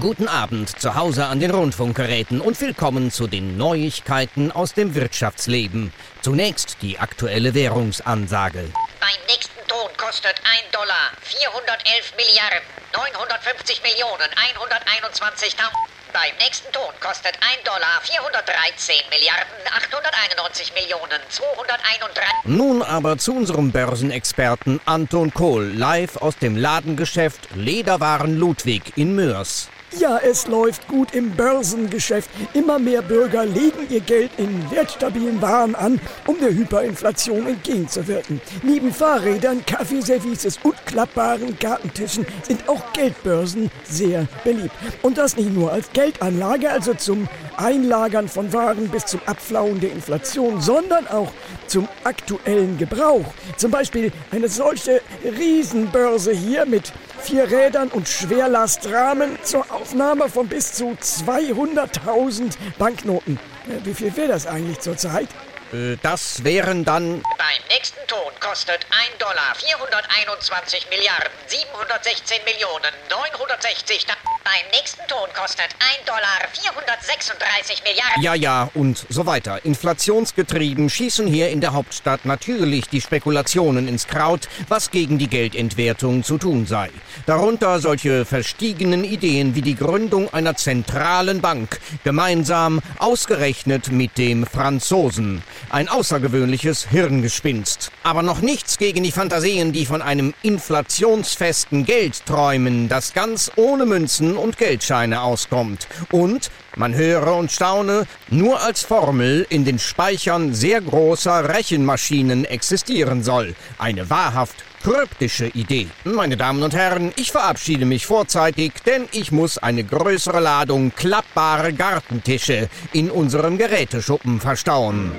[0.00, 5.92] Guten Abend zu Hause an den Rundfunkgeräten und willkommen zu den Neuigkeiten aus dem Wirtschaftsleben.
[6.22, 8.72] Zunächst die aktuelle Währungsansage.
[8.98, 12.60] Beim nächsten Ton kostet 1 Dollar 411 Milliarden
[12.94, 15.68] 950 Millionen 121.000.
[16.14, 22.24] Beim nächsten Ton kostet 1 Dollar 413 Milliarden 891 Millionen 231.
[22.44, 29.68] Nun aber zu unserem Börsenexperten Anton Kohl, live aus dem Ladengeschäft Lederwaren Ludwig in Mörs.
[29.98, 32.30] Ja, es läuft gut im Börsengeschäft.
[32.54, 38.40] Immer mehr Bürger legen ihr Geld in wertstabilen Waren an, um der Hyperinflation entgegenzuwirken.
[38.62, 44.74] Neben Fahrrädern, Kaffeeservices und klappbaren Gartentischen sind auch Geldbörsen sehr beliebt.
[45.02, 49.90] Und das nicht nur als Geldanlage, also zum Einlagern von Waren bis zum Abflauen der
[49.90, 51.32] Inflation, sondern auch
[51.70, 53.32] zum aktuellen Gebrauch.
[53.56, 60.72] Zum Beispiel eine solche Riesenbörse hier mit vier Rädern und Schwerlastrahmen zur Aufnahme von bis
[60.72, 63.38] zu 200.000 Banknoten.
[63.68, 65.28] Äh, Wie viel wäre das eigentlich zurzeit?
[65.72, 74.06] Äh, Das wären dann Beim nächsten Ton kostet 1 Dollar 421 Milliarden 716 Millionen 960.
[74.42, 78.22] Beim nächsten Ton kostet 1 Dollar 436 Milliarden.
[78.22, 79.64] Ja, ja und so weiter.
[79.64, 86.24] Inflationsgetrieben schießen hier in der Hauptstadt natürlich die Spekulationen ins Kraut, was gegen die Geldentwertung
[86.24, 86.90] zu tun sei.
[87.26, 95.42] Darunter solche verstiegenen Ideen wie die Gründung einer zentralen Bank, gemeinsam ausgerechnet mit dem Franzosen.
[95.68, 97.92] Ein außergewöhnliches Hirngespinst.
[98.02, 103.86] Aber noch nichts gegen die Fantasien, die von einem inflationsfesten Geld träumen, das ganz ohne
[103.86, 105.88] Münzen und Geldscheine auskommt.
[106.12, 113.24] Und, man höre und staune, nur als Formel in den Speichern sehr großer Rechenmaschinen existieren
[113.24, 113.56] soll.
[113.78, 115.88] Eine wahrhaft kryptische Idee.
[116.04, 121.72] Meine Damen und Herren, ich verabschiede mich vorzeitig, denn ich muss eine größere Ladung klappbare
[121.72, 125.10] Gartentische in unserem Geräteschuppen verstauen.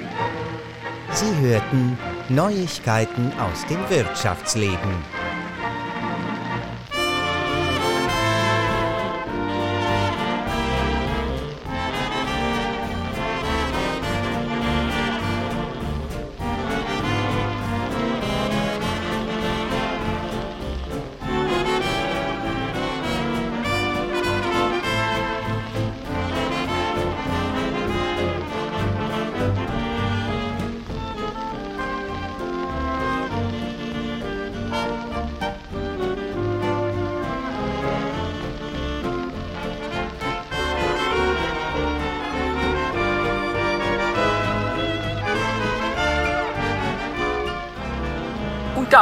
[1.13, 1.97] Sie hörten
[2.29, 4.77] Neuigkeiten aus dem Wirtschaftsleben.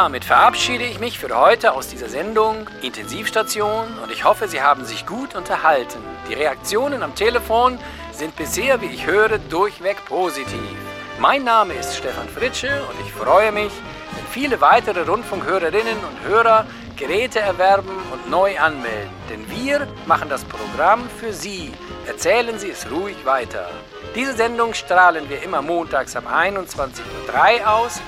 [0.04, 4.86] Damit verabschiede ich mich für heute aus dieser Sendung Intensivstation und ich hoffe, Sie haben
[4.86, 6.00] sich gut unterhalten.
[6.30, 7.78] Die Reaktionen am Telefon
[8.14, 10.78] sind bisher, wie ich höre, durchweg positiv.
[11.20, 13.74] Mein Name ist Stefan Fritsche und ich freue mich,
[14.16, 19.12] wenn viele weitere Rundfunkhörerinnen und Hörer Geräte erwerben und neu anmelden.
[19.30, 21.74] Denn wir machen das Programm für Sie.
[22.08, 23.70] Erzählen Sie es ruhig weiter.
[24.16, 28.02] Diese Sendung strahlen wir immer montags ab 21.03 Uhr aus.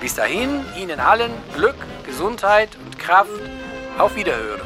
[0.00, 1.74] Bis dahin Ihnen allen Glück,
[2.06, 3.30] Gesundheit und Kraft.
[3.98, 4.60] Auf Wiederhören.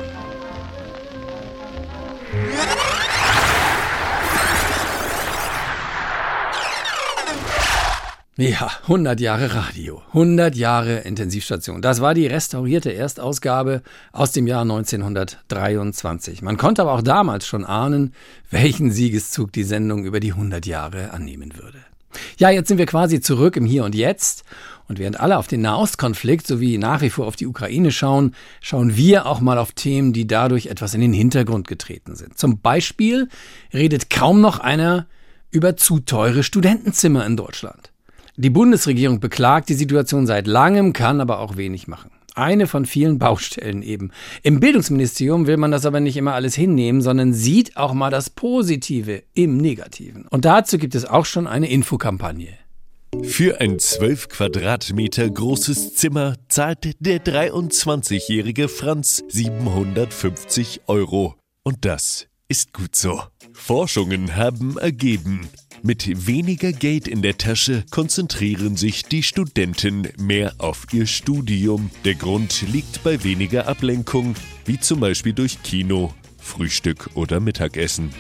[8.37, 11.81] Ja, 100 Jahre Radio, 100 Jahre Intensivstation.
[11.81, 16.43] Das war die restaurierte Erstausgabe aus dem Jahr 1923.
[16.43, 18.15] Man konnte aber auch damals schon ahnen,
[18.51, 21.79] welchen Siegeszug die Sendung über die 100 Jahre annehmen würde.
[22.39, 24.45] Ja, jetzt sind wir quasi zurück im Hier und Jetzt.
[24.89, 28.97] Und während alle auf den Nahostkonflikt sowie nach wie vor auf die Ukraine schauen, schauen
[28.97, 32.39] wir auch mal auf Themen, die dadurch etwas in den Hintergrund getreten sind.
[32.39, 33.29] Zum Beispiel
[33.73, 35.07] redet kaum noch einer
[35.51, 37.93] über zu teure Studentenzimmer in Deutschland.
[38.37, 42.11] Die Bundesregierung beklagt die Situation seit langem, kann aber auch wenig machen.
[42.35, 44.11] Eine von vielen Baustellen eben.
[44.43, 48.31] Im Bildungsministerium will man das aber nicht immer alles hinnehmen, sondern sieht auch mal das
[48.31, 50.27] Positive im Negativen.
[50.29, 52.49] Und dazu gibt es auch schon eine Infokampagne.
[53.21, 61.37] Für ein 12 Quadratmeter großes Zimmer zahlt der 23-jährige Franz 750 Euro.
[61.63, 63.23] Und das ist gut so.
[63.53, 65.49] Forschungen haben ergeben,
[65.83, 71.91] mit weniger Geld in der Tasche konzentrieren sich die Studenten mehr auf ihr Studium.
[72.05, 78.13] Der Grund liegt bei weniger Ablenkung, wie zum Beispiel durch Kino, Frühstück oder Mittagessen.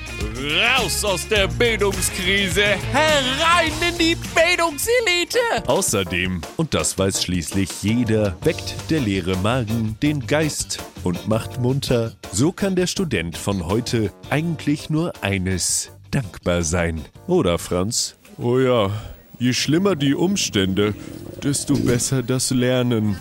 [0.78, 5.66] Raus aus der Bildungskrise, herein in die Bildungselite!
[5.66, 12.14] Außerdem, und das weiß schließlich jeder, weckt der leere Magen den Geist und macht munter.
[12.32, 17.02] So kann der Student von heute eigentlich nur eines dankbar sein.
[17.26, 18.16] Oder Franz?
[18.38, 18.90] Oh ja,
[19.38, 20.94] je schlimmer die Umstände,
[21.42, 23.16] desto besser das Lernen.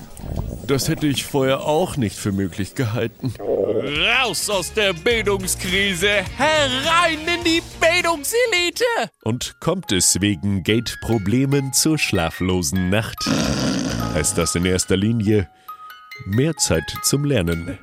[0.68, 3.34] Das hätte ich vorher auch nicht für möglich gehalten.
[3.40, 8.86] Raus aus der Bildungskrise, herein in die Bildungselite!
[9.24, 13.18] Und kommt es wegen Geldproblemen zur schlaflosen Nacht?
[14.14, 15.50] Heißt das in erster Linie
[16.26, 17.80] mehr Zeit zum Lernen.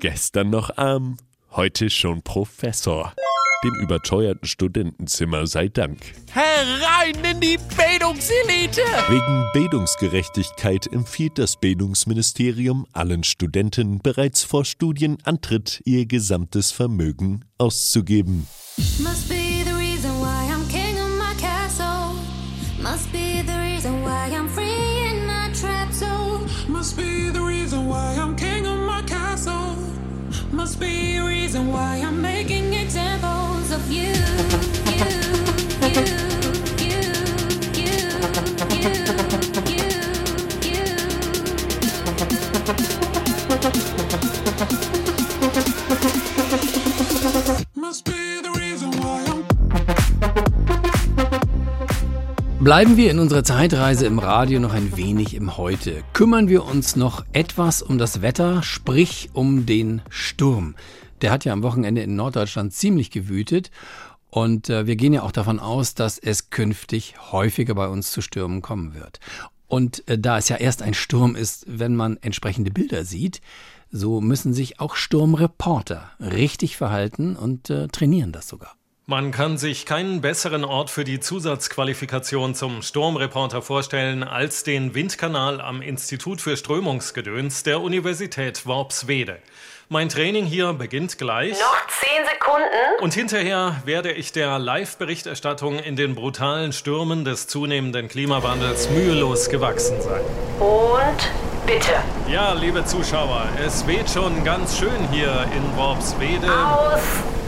[0.00, 1.16] Gestern noch arm,
[1.50, 3.14] heute schon Professor
[3.62, 5.98] dem überteuerten Studentenzimmer sei Dank.
[6.32, 8.82] Herein in die Bildungselite!
[9.08, 18.46] Wegen Bildungsgerechtigkeit empfiehlt das Bildungsministerium allen Studenten bereits vor Studienantritt ihr gesamtes Vermögen auszugeben.
[18.98, 22.14] Must be the reason why I'm king of my castle.
[22.82, 26.46] Must be the reason why I'm free in my trap zone.
[26.68, 29.76] Must be the reason why I'm king of my castle.
[30.52, 32.22] Must be a reason why I'm
[52.60, 56.04] Bleiben wir in unserer Zeitreise im Radio noch ein wenig im Heute.
[56.12, 60.74] Kümmern wir uns noch etwas um das Wetter, sprich um den Sturm.
[61.22, 63.70] Der hat ja am Wochenende in Norddeutschland ziemlich gewütet.
[64.30, 68.20] Und äh, wir gehen ja auch davon aus, dass es künftig häufiger bei uns zu
[68.20, 69.18] Stürmen kommen wird.
[69.66, 73.40] Und äh, da es ja erst ein Sturm ist, wenn man entsprechende Bilder sieht,
[73.90, 78.76] so müssen sich auch Sturmreporter richtig verhalten und äh, trainieren das sogar.
[79.06, 85.60] Man kann sich keinen besseren Ort für die Zusatzqualifikation zum Sturmreporter vorstellen als den Windkanal
[85.60, 89.38] am Institut für Strömungsgedöns der Universität Worpswede.
[89.92, 91.58] Mein Training hier beginnt gleich.
[91.58, 93.02] Noch zehn Sekunden.
[93.02, 100.00] Und hinterher werde ich der Live-Berichterstattung in den brutalen Stürmen des zunehmenden Klimawandels mühelos gewachsen
[100.00, 100.20] sein.
[100.60, 101.28] Und
[101.66, 101.90] bitte.
[102.28, 106.46] Ja, liebe Zuschauer, es weht schon ganz schön hier in Worpswede.
[106.48, 107.39] Aus.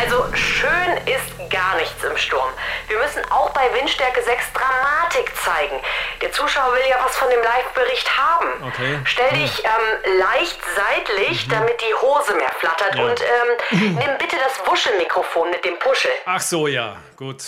[0.00, 2.48] Also schön ist gar nichts im Sturm.
[2.88, 5.76] Wir müssen auch bei Windstärke 6 Dramatik zeigen.
[6.22, 8.48] Der Zuschauer will ja was von dem Live-Bericht haben.
[8.66, 8.98] Okay.
[9.04, 12.94] Stell dich ähm, leicht seitlich, damit die Hose mehr flattert.
[12.94, 13.04] Ja.
[13.04, 16.12] Und ähm, nimm bitte das Wuschelmikrofon mit dem Puschel.
[16.24, 17.42] Ach so, ja, gut.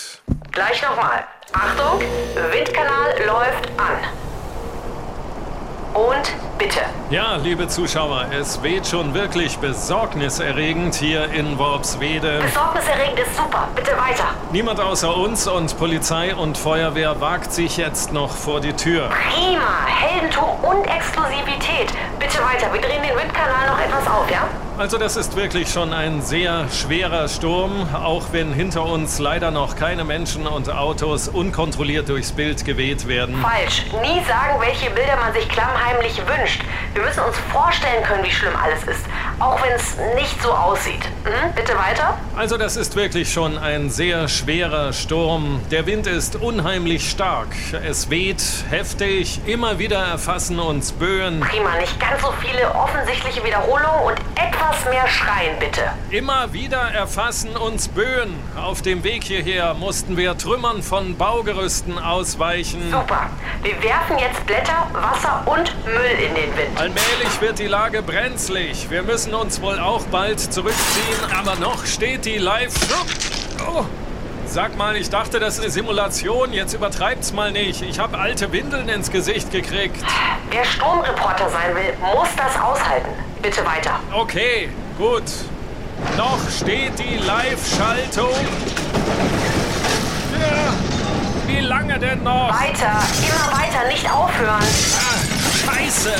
[0.50, 1.26] Gleich nochmal.
[1.54, 2.02] Achtung,
[2.50, 4.21] Windkanal läuft an.
[5.94, 6.80] Und bitte.
[7.10, 12.40] Ja, liebe Zuschauer, es weht schon wirklich besorgniserregend hier in Worpswede.
[12.40, 13.68] Besorgniserregend ist super.
[13.74, 14.24] Bitte weiter.
[14.52, 19.10] Niemand außer uns und Polizei und Feuerwehr wagt sich jetzt noch vor die Tür.
[19.10, 19.86] Prima.
[19.86, 21.92] Heldentum und Exklusivität.
[22.18, 22.72] Bitte weiter.
[22.72, 24.48] Wir drehen den Windkanal noch etwas auf, ja?
[24.82, 29.76] Also das ist wirklich schon ein sehr schwerer Sturm, auch wenn hinter uns leider noch
[29.76, 33.40] keine Menschen und Autos unkontrolliert durchs Bild geweht werden.
[33.40, 33.84] Falsch.
[34.02, 36.62] Nie sagen, welche Bilder man sich klammheimlich wünscht.
[36.94, 39.06] Wir müssen uns vorstellen können, wie schlimm alles ist.
[39.38, 41.04] Auch wenn es nicht so aussieht.
[41.22, 41.52] Hm?
[41.54, 42.18] Bitte weiter?
[42.36, 45.60] Also das ist wirklich schon ein sehr schwerer Sturm.
[45.70, 47.54] Der Wind ist unheimlich stark.
[47.86, 49.42] Es weht heftig.
[49.46, 51.38] Immer wieder erfassen uns Böen.
[51.38, 51.76] Prima.
[51.76, 55.82] Nicht ganz so viele offensichtliche Wiederholungen und etwas mehr schreien, bitte.
[56.10, 58.34] Immer wieder erfassen uns Böen.
[58.56, 62.90] Auf dem Weg hierher mussten wir Trümmern von Baugerüsten ausweichen.
[62.90, 63.30] Super.
[63.62, 66.78] Wir werfen jetzt Blätter, Wasser und Müll in den Wind.
[66.78, 68.90] Allmählich wird die Lage brenzlig.
[68.90, 72.74] Wir müssen uns wohl auch bald zurückziehen, aber noch steht die Live...
[73.66, 73.84] Oh.
[74.44, 76.52] Sag mal, ich dachte, das ist eine Simulation.
[76.52, 77.80] Jetzt übertreibt's mal nicht.
[77.80, 79.96] Ich habe alte Windeln ins Gesicht gekriegt.
[80.50, 83.08] Wer Sturmreporter sein will, muss das aushalten.
[83.42, 83.98] Bitte weiter.
[84.12, 85.24] Okay, gut.
[86.16, 88.30] Noch steht die Live-Schaltung.
[90.40, 90.72] Ja,
[91.48, 92.48] wie lange denn noch?
[92.50, 94.62] Weiter, immer weiter, nicht aufhören.
[94.62, 96.14] Ah, scheiße.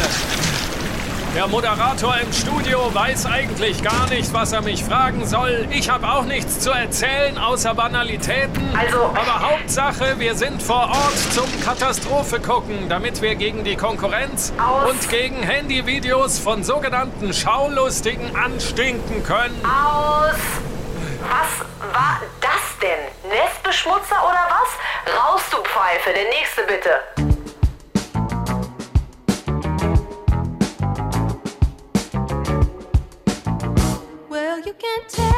[1.35, 5.67] Der Moderator im Studio weiß eigentlich gar nicht, was er mich fragen soll.
[5.71, 8.77] Ich habe auch nichts zu erzählen, außer Banalitäten.
[8.77, 8.99] Also.
[9.05, 14.91] Aber Hauptsache, wir sind vor Ort zum Katastrophe gucken, damit wir gegen die Konkurrenz Aus.
[14.91, 19.59] und gegen Handyvideos von sogenannten Schaulustigen anstinken können.
[19.65, 20.37] Aus.
[21.23, 23.31] Was war das denn?
[23.31, 25.17] Nestbeschmutzer oder was?
[25.17, 26.13] Raus, du Pfeife.
[26.15, 26.91] Der nächste bitte.
[34.93, 35.32] can't tell.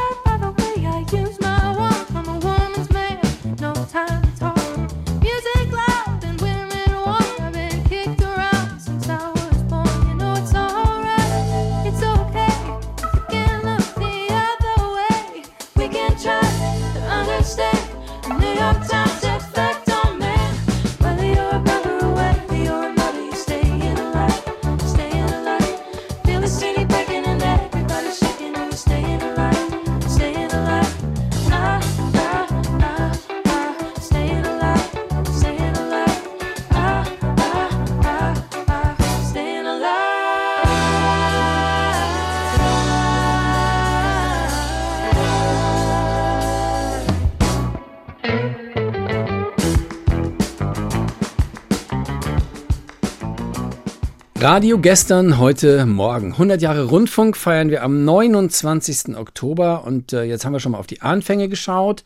[54.45, 56.32] Radio gestern, heute Morgen.
[56.32, 59.16] 100 Jahre Rundfunk feiern wir am 29.
[59.16, 62.05] Oktober und äh, jetzt haben wir schon mal auf die Anfänge geschaut.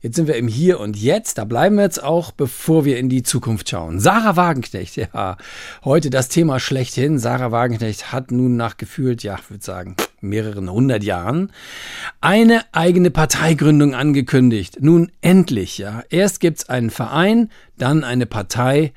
[0.00, 1.38] Jetzt sind wir im Hier und Jetzt.
[1.38, 4.00] Da bleiben wir jetzt auch, bevor wir in die Zukunft schauen.
[4.00, 5.36] Sarah Wagenknecht, ja,
[5.84, 7.20] heute das Thema schlechthin.
[7.20, 11.52] Sarah Wagenknecht hat nun nach gefühlt, ja, ich würde sagen, mehreren hundert Jahren
[12.20, 14.78] eine eigene Parteigründung angekündigt.
[14.80, 16.02] Nun endlich, ja.
[16.10, 18.92] Erst gibt's einen Verein, dann eine Partei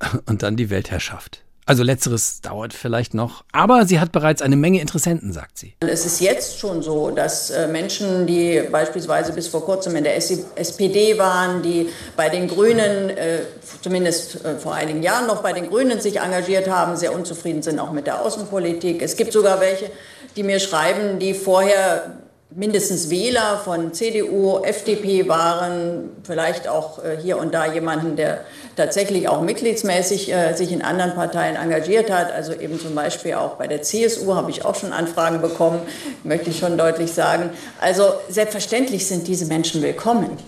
[0.26, 1.41] und dann die Weltherrschaft.
[1.64, 5.74] Also letzteres dauert vielleicht noch, aber sie hat bereits eine Menge Interessenten, sagt sie.
[5.80, 10.16] Es ist jetzt schon so, dass äh, Menschen, die beispielsweise bis vor kurzem in der
[10.16, 13.42] SPD waren, die bei den Grünen, äh,
[13.80, 17.78] zumindest äh, vor einigen Jahren noch bei den Grünen sich engagiert haben, sehr unzufrieden sind
[17.78, 19.00] auch mit der Außenpolitik.
[19.00, 19.88] Es gibt sogar welche,
[20.34, 22.21] die mir schreiben, die vorher
[22.54, 28.44] mindestens Wähler von CDU, FDP waren, vielleicht auch äh, hier und da jemanden, der
[28.76, 32.32] tatsächlich auch mitgliedsmäßig äh, sich in anderen Parteien engagiert hat.
[32.32, 35.80] Also eben zum Beispiel auch bei der CSU habe ich auch schon Anfragen bekommen,
[36.24, 37.50] möchte ich schon deutlich sagen.
[37.80, 40.38] Also selbstverständlich sind diese Menschen willkommen.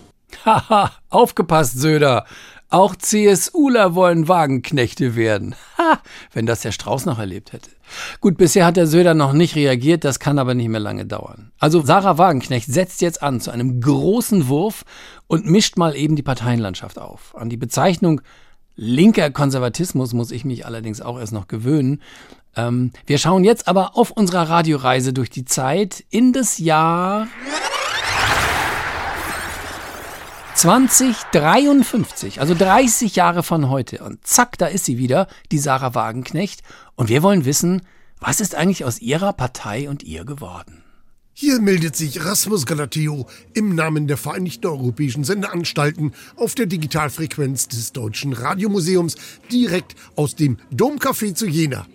[0.45, 2.27] Haha, aufgepasst, Söder.
[2.71, 5.55] Auch CSUler wollen Wagenknechte werden.
[5.77, 5.99] Ha,
[6.33, 7.71] wenn das der Strauß noch erlebt hätte.
[8.21, 11.51] Gut, bisher hat der Söder noch nicht reagiert, das kann aber nicht mehr lange dauern.
[11.59, 14.85] Also Sarah Wagenknecht setzt jetzt an zu einem großen Wurf
[15.27, 17.35] und mischt mal eben die Parteienlandschaft auf.
[17.37, 18.21] An die Bezeichnung
[18.77, 22.01] linker Konservatismus muss ich mich allerdings auch erst noch gewöhnen.
[22.57, 27.27] Ähm, wir schauen jetzt aber auf unserer Radioreise durch die Zeit in das Jahr
[30.55, 34.05] 2053, also 30 Jahre von heute.
[34.05, 36.63] Und zack, da ist sie wieder, die Sarah Wagenknecht.
[36.95, 37.83] Und wir wollen wissen,
[38.21, 40.85] was ist eigentlich aus ihrer Partei und ihr geworden?
[41.33, 47.93] Hier meldet sich Rasmus Galateo im Namen der Vereinigten Europäischen Sendeanstalten auf der Digitalfrequenz des
[47.93, 49.17] Deutschen Radiomuseums
[49.51, 51.87] direkt aus dem Domcafé zu Jena,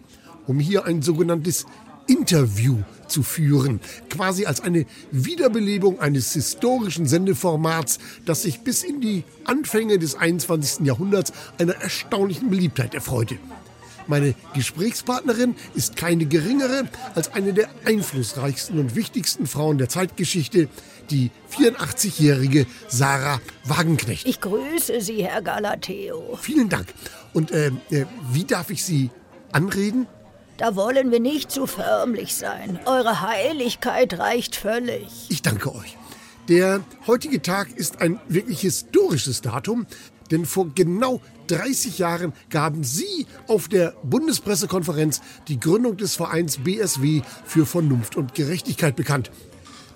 [0.46, 1.66] um hier ein sogenanntes
[2.08, 2.80] Interview
[3.10, 3.80] zu führen,
[4.10, 10.86] quasi als eine Wiederbelebung eines historischen Sendeformats, das sich bis in die Anfänge des 21.
[10.86, 13.38] Jahrhunderts einer erstaunlichen Beliebtheit erfreute.
[14.10, 20.68] Meine Gesprächspartnerin ist keine geringere als eine der einflussreichsten und wichtigsten Frauen der Zeitgeschichte,
[21.12, 24.28] die 84-jährige Sarah Wagenknecht.
[24.28, 26.40] Ich grüße Sie, Herr Galateo.
[26.42, 26.88] Vielen Dank.
[27.34, 29.12] Und äh, äh, wie darf ich Sie
[29.52, 30.08] anreden?
[30.60, 32.80] Da wollen wir nicht zu förmlich sein.
[32.86, 35.08] Eure Heiligkeit reicht völlig.
[35.30, 35.98] Ich danke euch.
[36.50, 39.88] Der heutige Tag ist ein wirklich historisches Datum,
[40.32, 47.22] denn vor genau 30 Jahren gaben Sie auf der Bundespressekonferenz die Gründung des Vereins BSW
[47.46, 49.32] für Vernunft und Gerechtigkeit bekannt.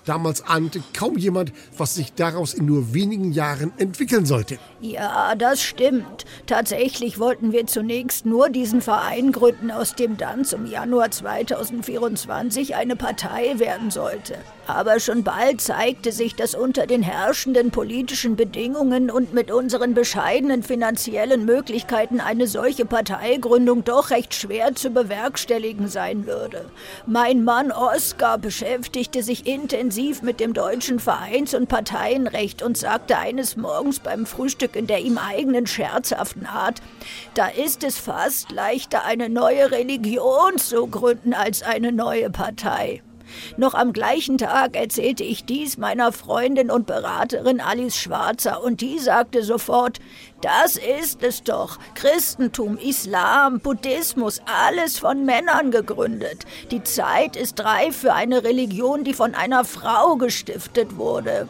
[0.04, 4.58] Damals ahnte kaum jemand, was sich daraus in nur wenigen Jahren entwickeln sollte.
[4.80, 6.26] Ja, das stimmt.
[6.46, 12.96] Tatsächlich wollten wir zunächst nur diesen Verein gründen, aus dem dann zum Januar 2024 eine
[12.96, 14.36] Partei werden sollte.
[14.66, 20.62] Aber schon bald zeigte sich, dass unter den herrschenden politischen Bedingungen und mit unseren bescheidenen
[20.62, 26.66] finanziellen Möglichkeiten eine solche Parteigründung doch recht schwer zu bewerkstelligen sein würde.
[27.06, 33.56] Mein Mann Oskar beschäftigte sich intensiv mit dem deutschen Vereins- und Parteienrecht und sagte eines
[33.56, 36.82] Morgens beim Frühstück in der ihm eigenen scherzhaften Art,
[37.34, 43.02] da ist es fast leichter, eine neue Religion zu gründen als eine neue Partei.
[43.56, 48.98] Noch am gleichen Tag erzählte ich dies meiner Freundin und Beraterin Alice Schwarzer und die
[48.98, 50.00] sagte sofort,
[50.40, 51.78] das ist es doch.
[51.94, 56.44] Christentum, Islam, Buddhismus, alles von Männern gegründet.
[56.70, 61.48] Die Zeit ist reif für eine Religion, die von einer Frau gestiftet wurde.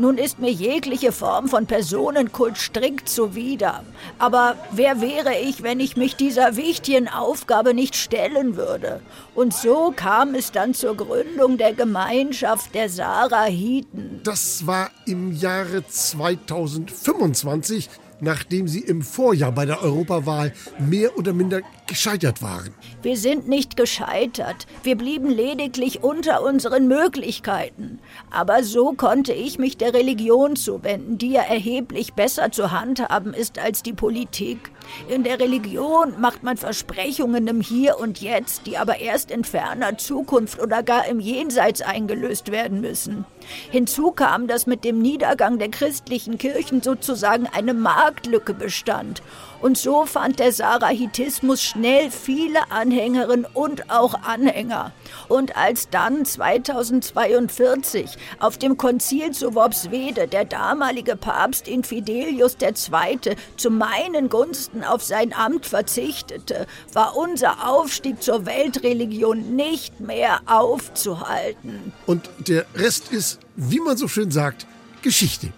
[0.00, 3.84] Nun ist mir jegliche Form von Personenkult strikt zuwider.
[4.18, 9.02] Aber wer wäre ich, wenn ich mich dieser wichtigen Aufgabe nicht stellen würde?
[9.34, 14.22] Und so kam es dann zur Gründung der Gemeinschaft der Sarahiten.
[14.24, 17.90] Das war im Jahre 2025,
[18.20, 22.72] nachdem sie im Vorjahr bei der Europawahl mehr oder minder gescheitert waren.
[23.02, 24.68] Wir sind nicht gescheitert.
[24.84, 27.98] Wir blieben lediglich unter unseren Möglichkeiten.
[28.30, 33.58] Aber so konnte ich mich der Religion zuwenden, die ja erheblich besser zu handhaben ist
[33.58, 34.70] als die Politik.
[35.08, 39.98] In der Religion macht man Versprechungen im Hier und Jetzt, die aber erst in ferner
[39.98, 43.24] Zukunft oder gar im Jenseits eingelöst werden müssen.
[43.70, 49.22] Hinzu kam, dass mit dem Niedergang der christlichen Kirchen sozusagen eine Marktlücke bestand.
[49.60, 51.79] Und so fand der Sarahitismus schnell
[52.10, 54.92] viele Anhängerinnen und auch Anhänger.
[55.28, 63.36] Und als dann 2042 auf dem Konzil zu Worpswede der damalige Papst Infidelius II.
[63.56, 71.92] zu meinen Gunsten auf sein Amt verzichtete, war unser Aufstieg zur Weltreligion nicht mehr aufzuhalten.
[72.06, 74.66] Und der Rest ist, wie man so schön sagt,
[75.02, 75.52] Geschichte.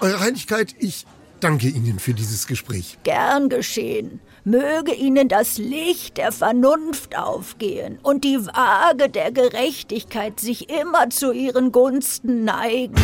[0.00, 1.06] Eure Heiligkeit, ich
[1.40, 2.98] danke Ihnen für dieses Gespräch.
[3.02, 4.20] Gern geschehen.
[4.48, 11.32] Möge Ihnen das Licht der Vernunft aufgehen und die Waage der Gerechtigkeit sich immer zu
[11.32, 12.94] Ihren Gunsten neigen.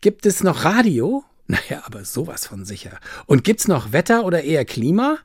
[0.01, 1.23] Gibt es noch Radio?
[1.49, 2.99] Naja, aber sowas von sicher.
[3.25, 5.17] Und gibt's noch Wetter oder eher Klima?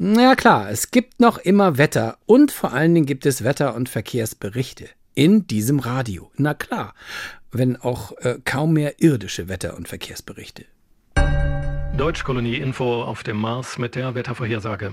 [0.00, 3.88] Na klar, es gibt noch immer Wetter und vor allen Dingen gibt es Wetter- und
[3.88, 6.30] Verkehrsberichte in diesem Radio.
[6.36, 6.94] Na klar.
[7.50, 10.66] wenn auch äh, kaum mehr irdische Wetter- und Verkehrsberichte.
[11.96, 14.92] Deutschkolonie-Info auf dem Mars mit der Wettervorhersage.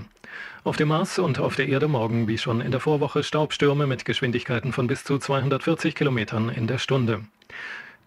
[0.64, 4.04] Auf dem Mars und auf der Erde morgen wie schon in der Vorwoche Staubstürme mit
[4.04, 7.20] Geschwindigkeiten von bis zu 240 Kilometern in der Stunde.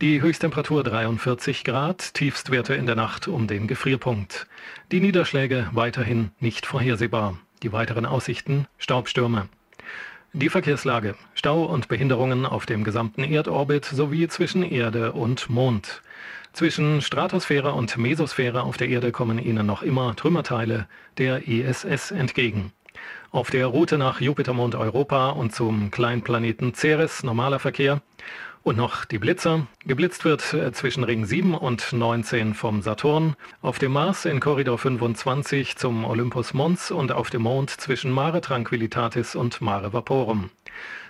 [0.01, 4.47] Die Höchsttemperatur 43 Grad, Tiefstwerte in der Nacht um den Gefrierpunkt.
[4.93, 7.37] Die Niederschläge weiterhin nicht vorhersehbar.
[7.63, 9.49] Die weiteren Aussichten Staubstürme.
[10.31, 16.01] Die Verkehrslage, Stau und Behinderungen auf dem gesamten Erdorbit sowie zwischen Erde und Mond.
[16.53, 20.87] Zwischen Stratosphäre und Mesosphäre auf der Erde kommen Ihnen noch immer Trümmerteile
[21.17, 22.71] der ISS entgegen.
[23.31, 28.01] Auf der Route nach Jupitermond Europa und zum Kleinplaneten Ceres normaler Verkehr.
[28.69, 29.65] Und noch die Blitzer.
[29.83, 34.77] Geblitzt wird äh, zwischen Ring 7 und 19 vom Saturn, auf dem Mars in Korridor
[34.77, 40.51] 25 zum Olympus Mons und auf dem Mond zwischen Mare Tranquillitatis und Mare Vaporum.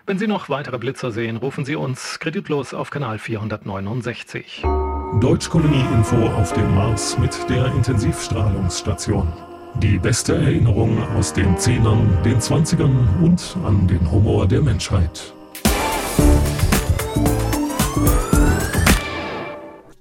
[0.05, 4.63] Wenn Sie noch weitere Blitzer sehen, rufen Sie uns kreditlos auf Kanal 469.
[5.19, 9.33] Deutschkolonie-Info auf dem Mars mit der Intensivstrahlungsstation.
[9.81, 15.33] Die beste Erinnerung aus den Zehnern, den Zwanzigern und an den Humor der Menschheit.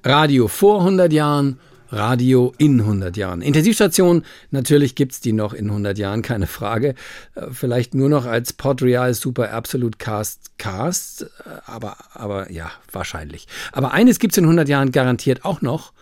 [0.04, 1.58] Radio vor 100 Jahren,
[1.90, 3.42] Radio in 100 Jahren.
[3.42, 6.94] Intensivstation, natürlich gibt's die noch in 100 Jahren, keine Frage.
[7.34, 11.26] Äh, Vielleicht nur noch als Podreal Super Absolute Cast Cast, äh,
[11.66, 13.48] aber, aber ja, wahrscheinlich.
[13.72, 15.92] Aber eines gibt's in 100 Jahren garantiert auch noch,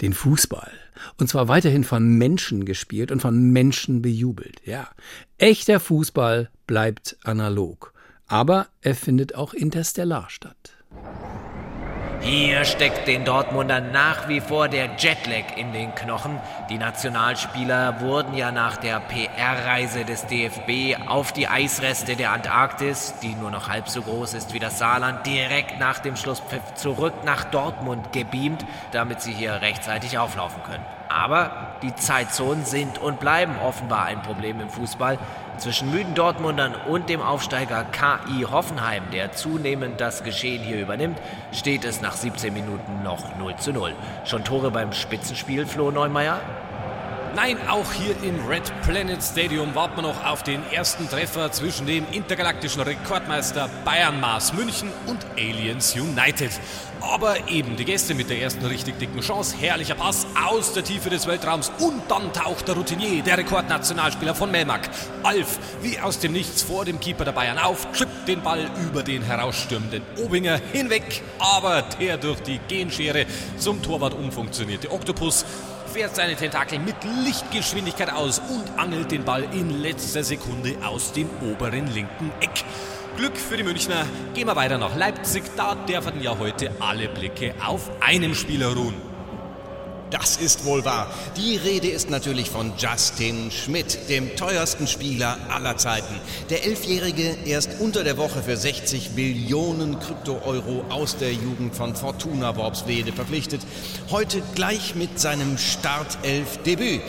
[0.00, 0.70] den Fußball.
[1.16, 4.60] Und zwar weiterhin von Menschen gespielt und von Menschen bejubelt.
[4.64, 4.88] Ja,
[5.38, 7.92] echter Fußball bleibt analog.
[8.26, 10.76] Aber er findet auch interstellar statt.
[12.20, 16.40] Hier steckt den Dortmundern nach wie vor der Jetlag in den Knochen.
[16.68, 23.34] Die Nationalspieler wurden ja nach der PR-Reise des DFB auf die Eisreste der Antarktis, die
[23.34, 27.44] nur noch halb so groß ist wie das Saarland, direkt nach dem Schlusspfiff zurück nach
[27.44, 30.97] Dortmund gebeamt, damit sie hier rechtzeitig auflaufen können.
[31.08, 35.18] Aber die Zeitzonen sind und bleiben offenbar ein Problem im Fußball.
[35.56, 41.18] Zwischen müden Dortmundern und dem Aufsteiger KI Hoffenheim, der zunehmend das Geschehen hier übernimmt,
[41.52, 43.94] steht es nach 17 Minuten noch 0 zu 0.
[44.24, 46.40] Schon Tore beim Spitzenspiel, Flo Neumeier?
[47.34, 51.86] Nein, auch hier im Red Planet Stadium warten wir noch auf den ersten Treffer zwischen
[51.86, 56.50] dem intergalaktischen Rekordmeister Bayern Mars München und Aliens United.
[57.00, 61.10] Aber eben die Gäste mit der ersten richtig dicken Chance, herrlicher Pass aus der Tiefe
[61.10, 64.88] des Weltraums und dann taucht der Routinier, der Rekordnationalspieler von Melmac,
[65.22, 69.02] Alf, wie aus dem Nichts vor dem Keeper der Bayern auf, trippt den Ball über
[69.02, 73.26] den herausstürmenden Obinger hinweg, aber der durch die Genschere
[73.58, 75.44] zum Torwart umfunktionierte Oktopus
[75.98, 76.94] fährt seine Tentakel mit
[77.24, 82.64] Lichtgeschwindigkeit aus und angelt den Ball in letzter Sekunde aus dem oberen linken Eck.
[83.16, 84.06] Glück für die Münchner.
[84.32, 85.42] Gehen wir weiter nach Leipzig.
[85.56, 89.07] Da dürfen ja heute alle Blicke auf einem Spieler ruhen.
[90.10, 91.12] Das ist wohl wahr.
[91.36, 96.14] Die Rede ist natürlich von Justin Schmidt, dem teuersten Spieler aller Zeiten.
[96.48, 102.56] Der Elfjährige erst unter der Woche für 60 Millionen Krypto-Euro aus der Jugend von Fortuna
[102.56, 103.60] Worpswede verpflichtet.
[104.10, 107.02] Heute gleich mit seinem Startelf-Debüt.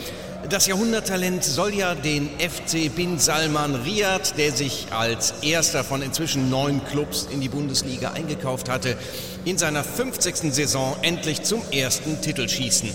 [0.48, 6.48] Das Jahrhunderttalent soll ja den FC Bin Salman Riyadh, der sich als erster von inzwischen
[6.48, 8.96] neun Clubs in die Bundesliga eingekauft hatte,
[9.44, 10.52] in seiner 50.
[10.52, 12.90] Saison endlich zum ersten Titel schießen.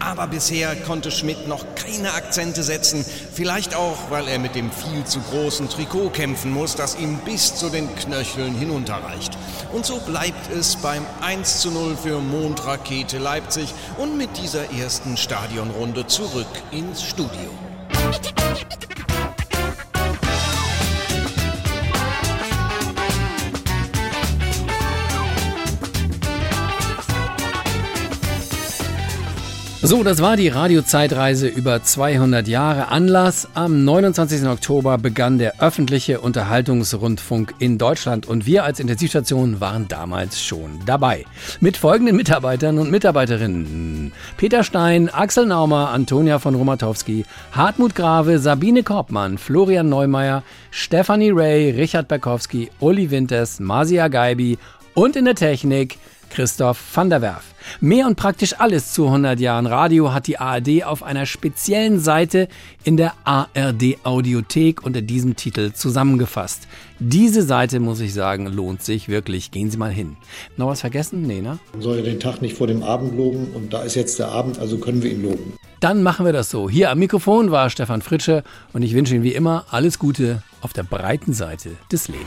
[0.00, 3.04] Aber bisher konnte Schmidt noch keine Akzente setzen.
[3.32, 7.54] Vielleicht auch, weil er mit dem viel zu großen Trikot kämpfen muss, das ihm bis
[7.54, 9.36] zu den Knöcheln hinunterreicht.
[9.72, 15.16] Und so bleibt es beim 1 zu 0 für Mondrakete Leipzig und mit dieser ersten
[15.16, 17.50] Stadionrunde zurück ins Studio.
[29.82, 32.88] So, das war die Radiozeitreise über 200 Jahre.
[32.88, 34.46] Anlass, am 29.
[34.46, 41.24] Oktober begann der öffentliche Unterhaltungsrundfunk in Deutschland und wir als Intensivstation waren damals schon dabei.
[41.60, 44.12] Mit folgenden Mitarbeitern und Mitarbeiterinnen.
[44.36, 51.70] Peter Stein, Axel Naumer, Antonia von Romatowski, Hartmut Grave, Sabine Korbmann, Florian Neumeier, Stefanie Ray,
[51.70, 54.58] Richard Berkowski, Uli Winters, Masia Geibi
[54.92, 55.96] und in der Technik
[56.30, 57.44] Christoph van der Werf.
[57.80, 62.48] Mehr und praktisch alles zu 100 Jahren Radio hat die ARD auf einer speziellen Seite
[62.84, 66.66] in der ARD Audiothek unter diesem Titel zusammengefasst.
[66.98, 69.50] Diese Seite, muss ich sagen, lohnt sich wirklich.
[69.50, 70.16] Gehen Sie mal hin.
[70.56, 71.22] Noch was vergessen?
[71.22, 71.58] Nee, ne?
[71.72, 74.28] Man soll ja den Tag nicht vor dem Abend loben und da ist jetzt der
[74.28, 75.54] Abend, also können wir ihn loben.
[75.80, 76.68] Dann machen wir das so.
[76.68, 80.72] Hier am Mikrofon war Stefan Fritsche und ich wünsche Ihnen wie immer alles Gute auf
[80.74, 82.26] der breiten Seite des Lebens.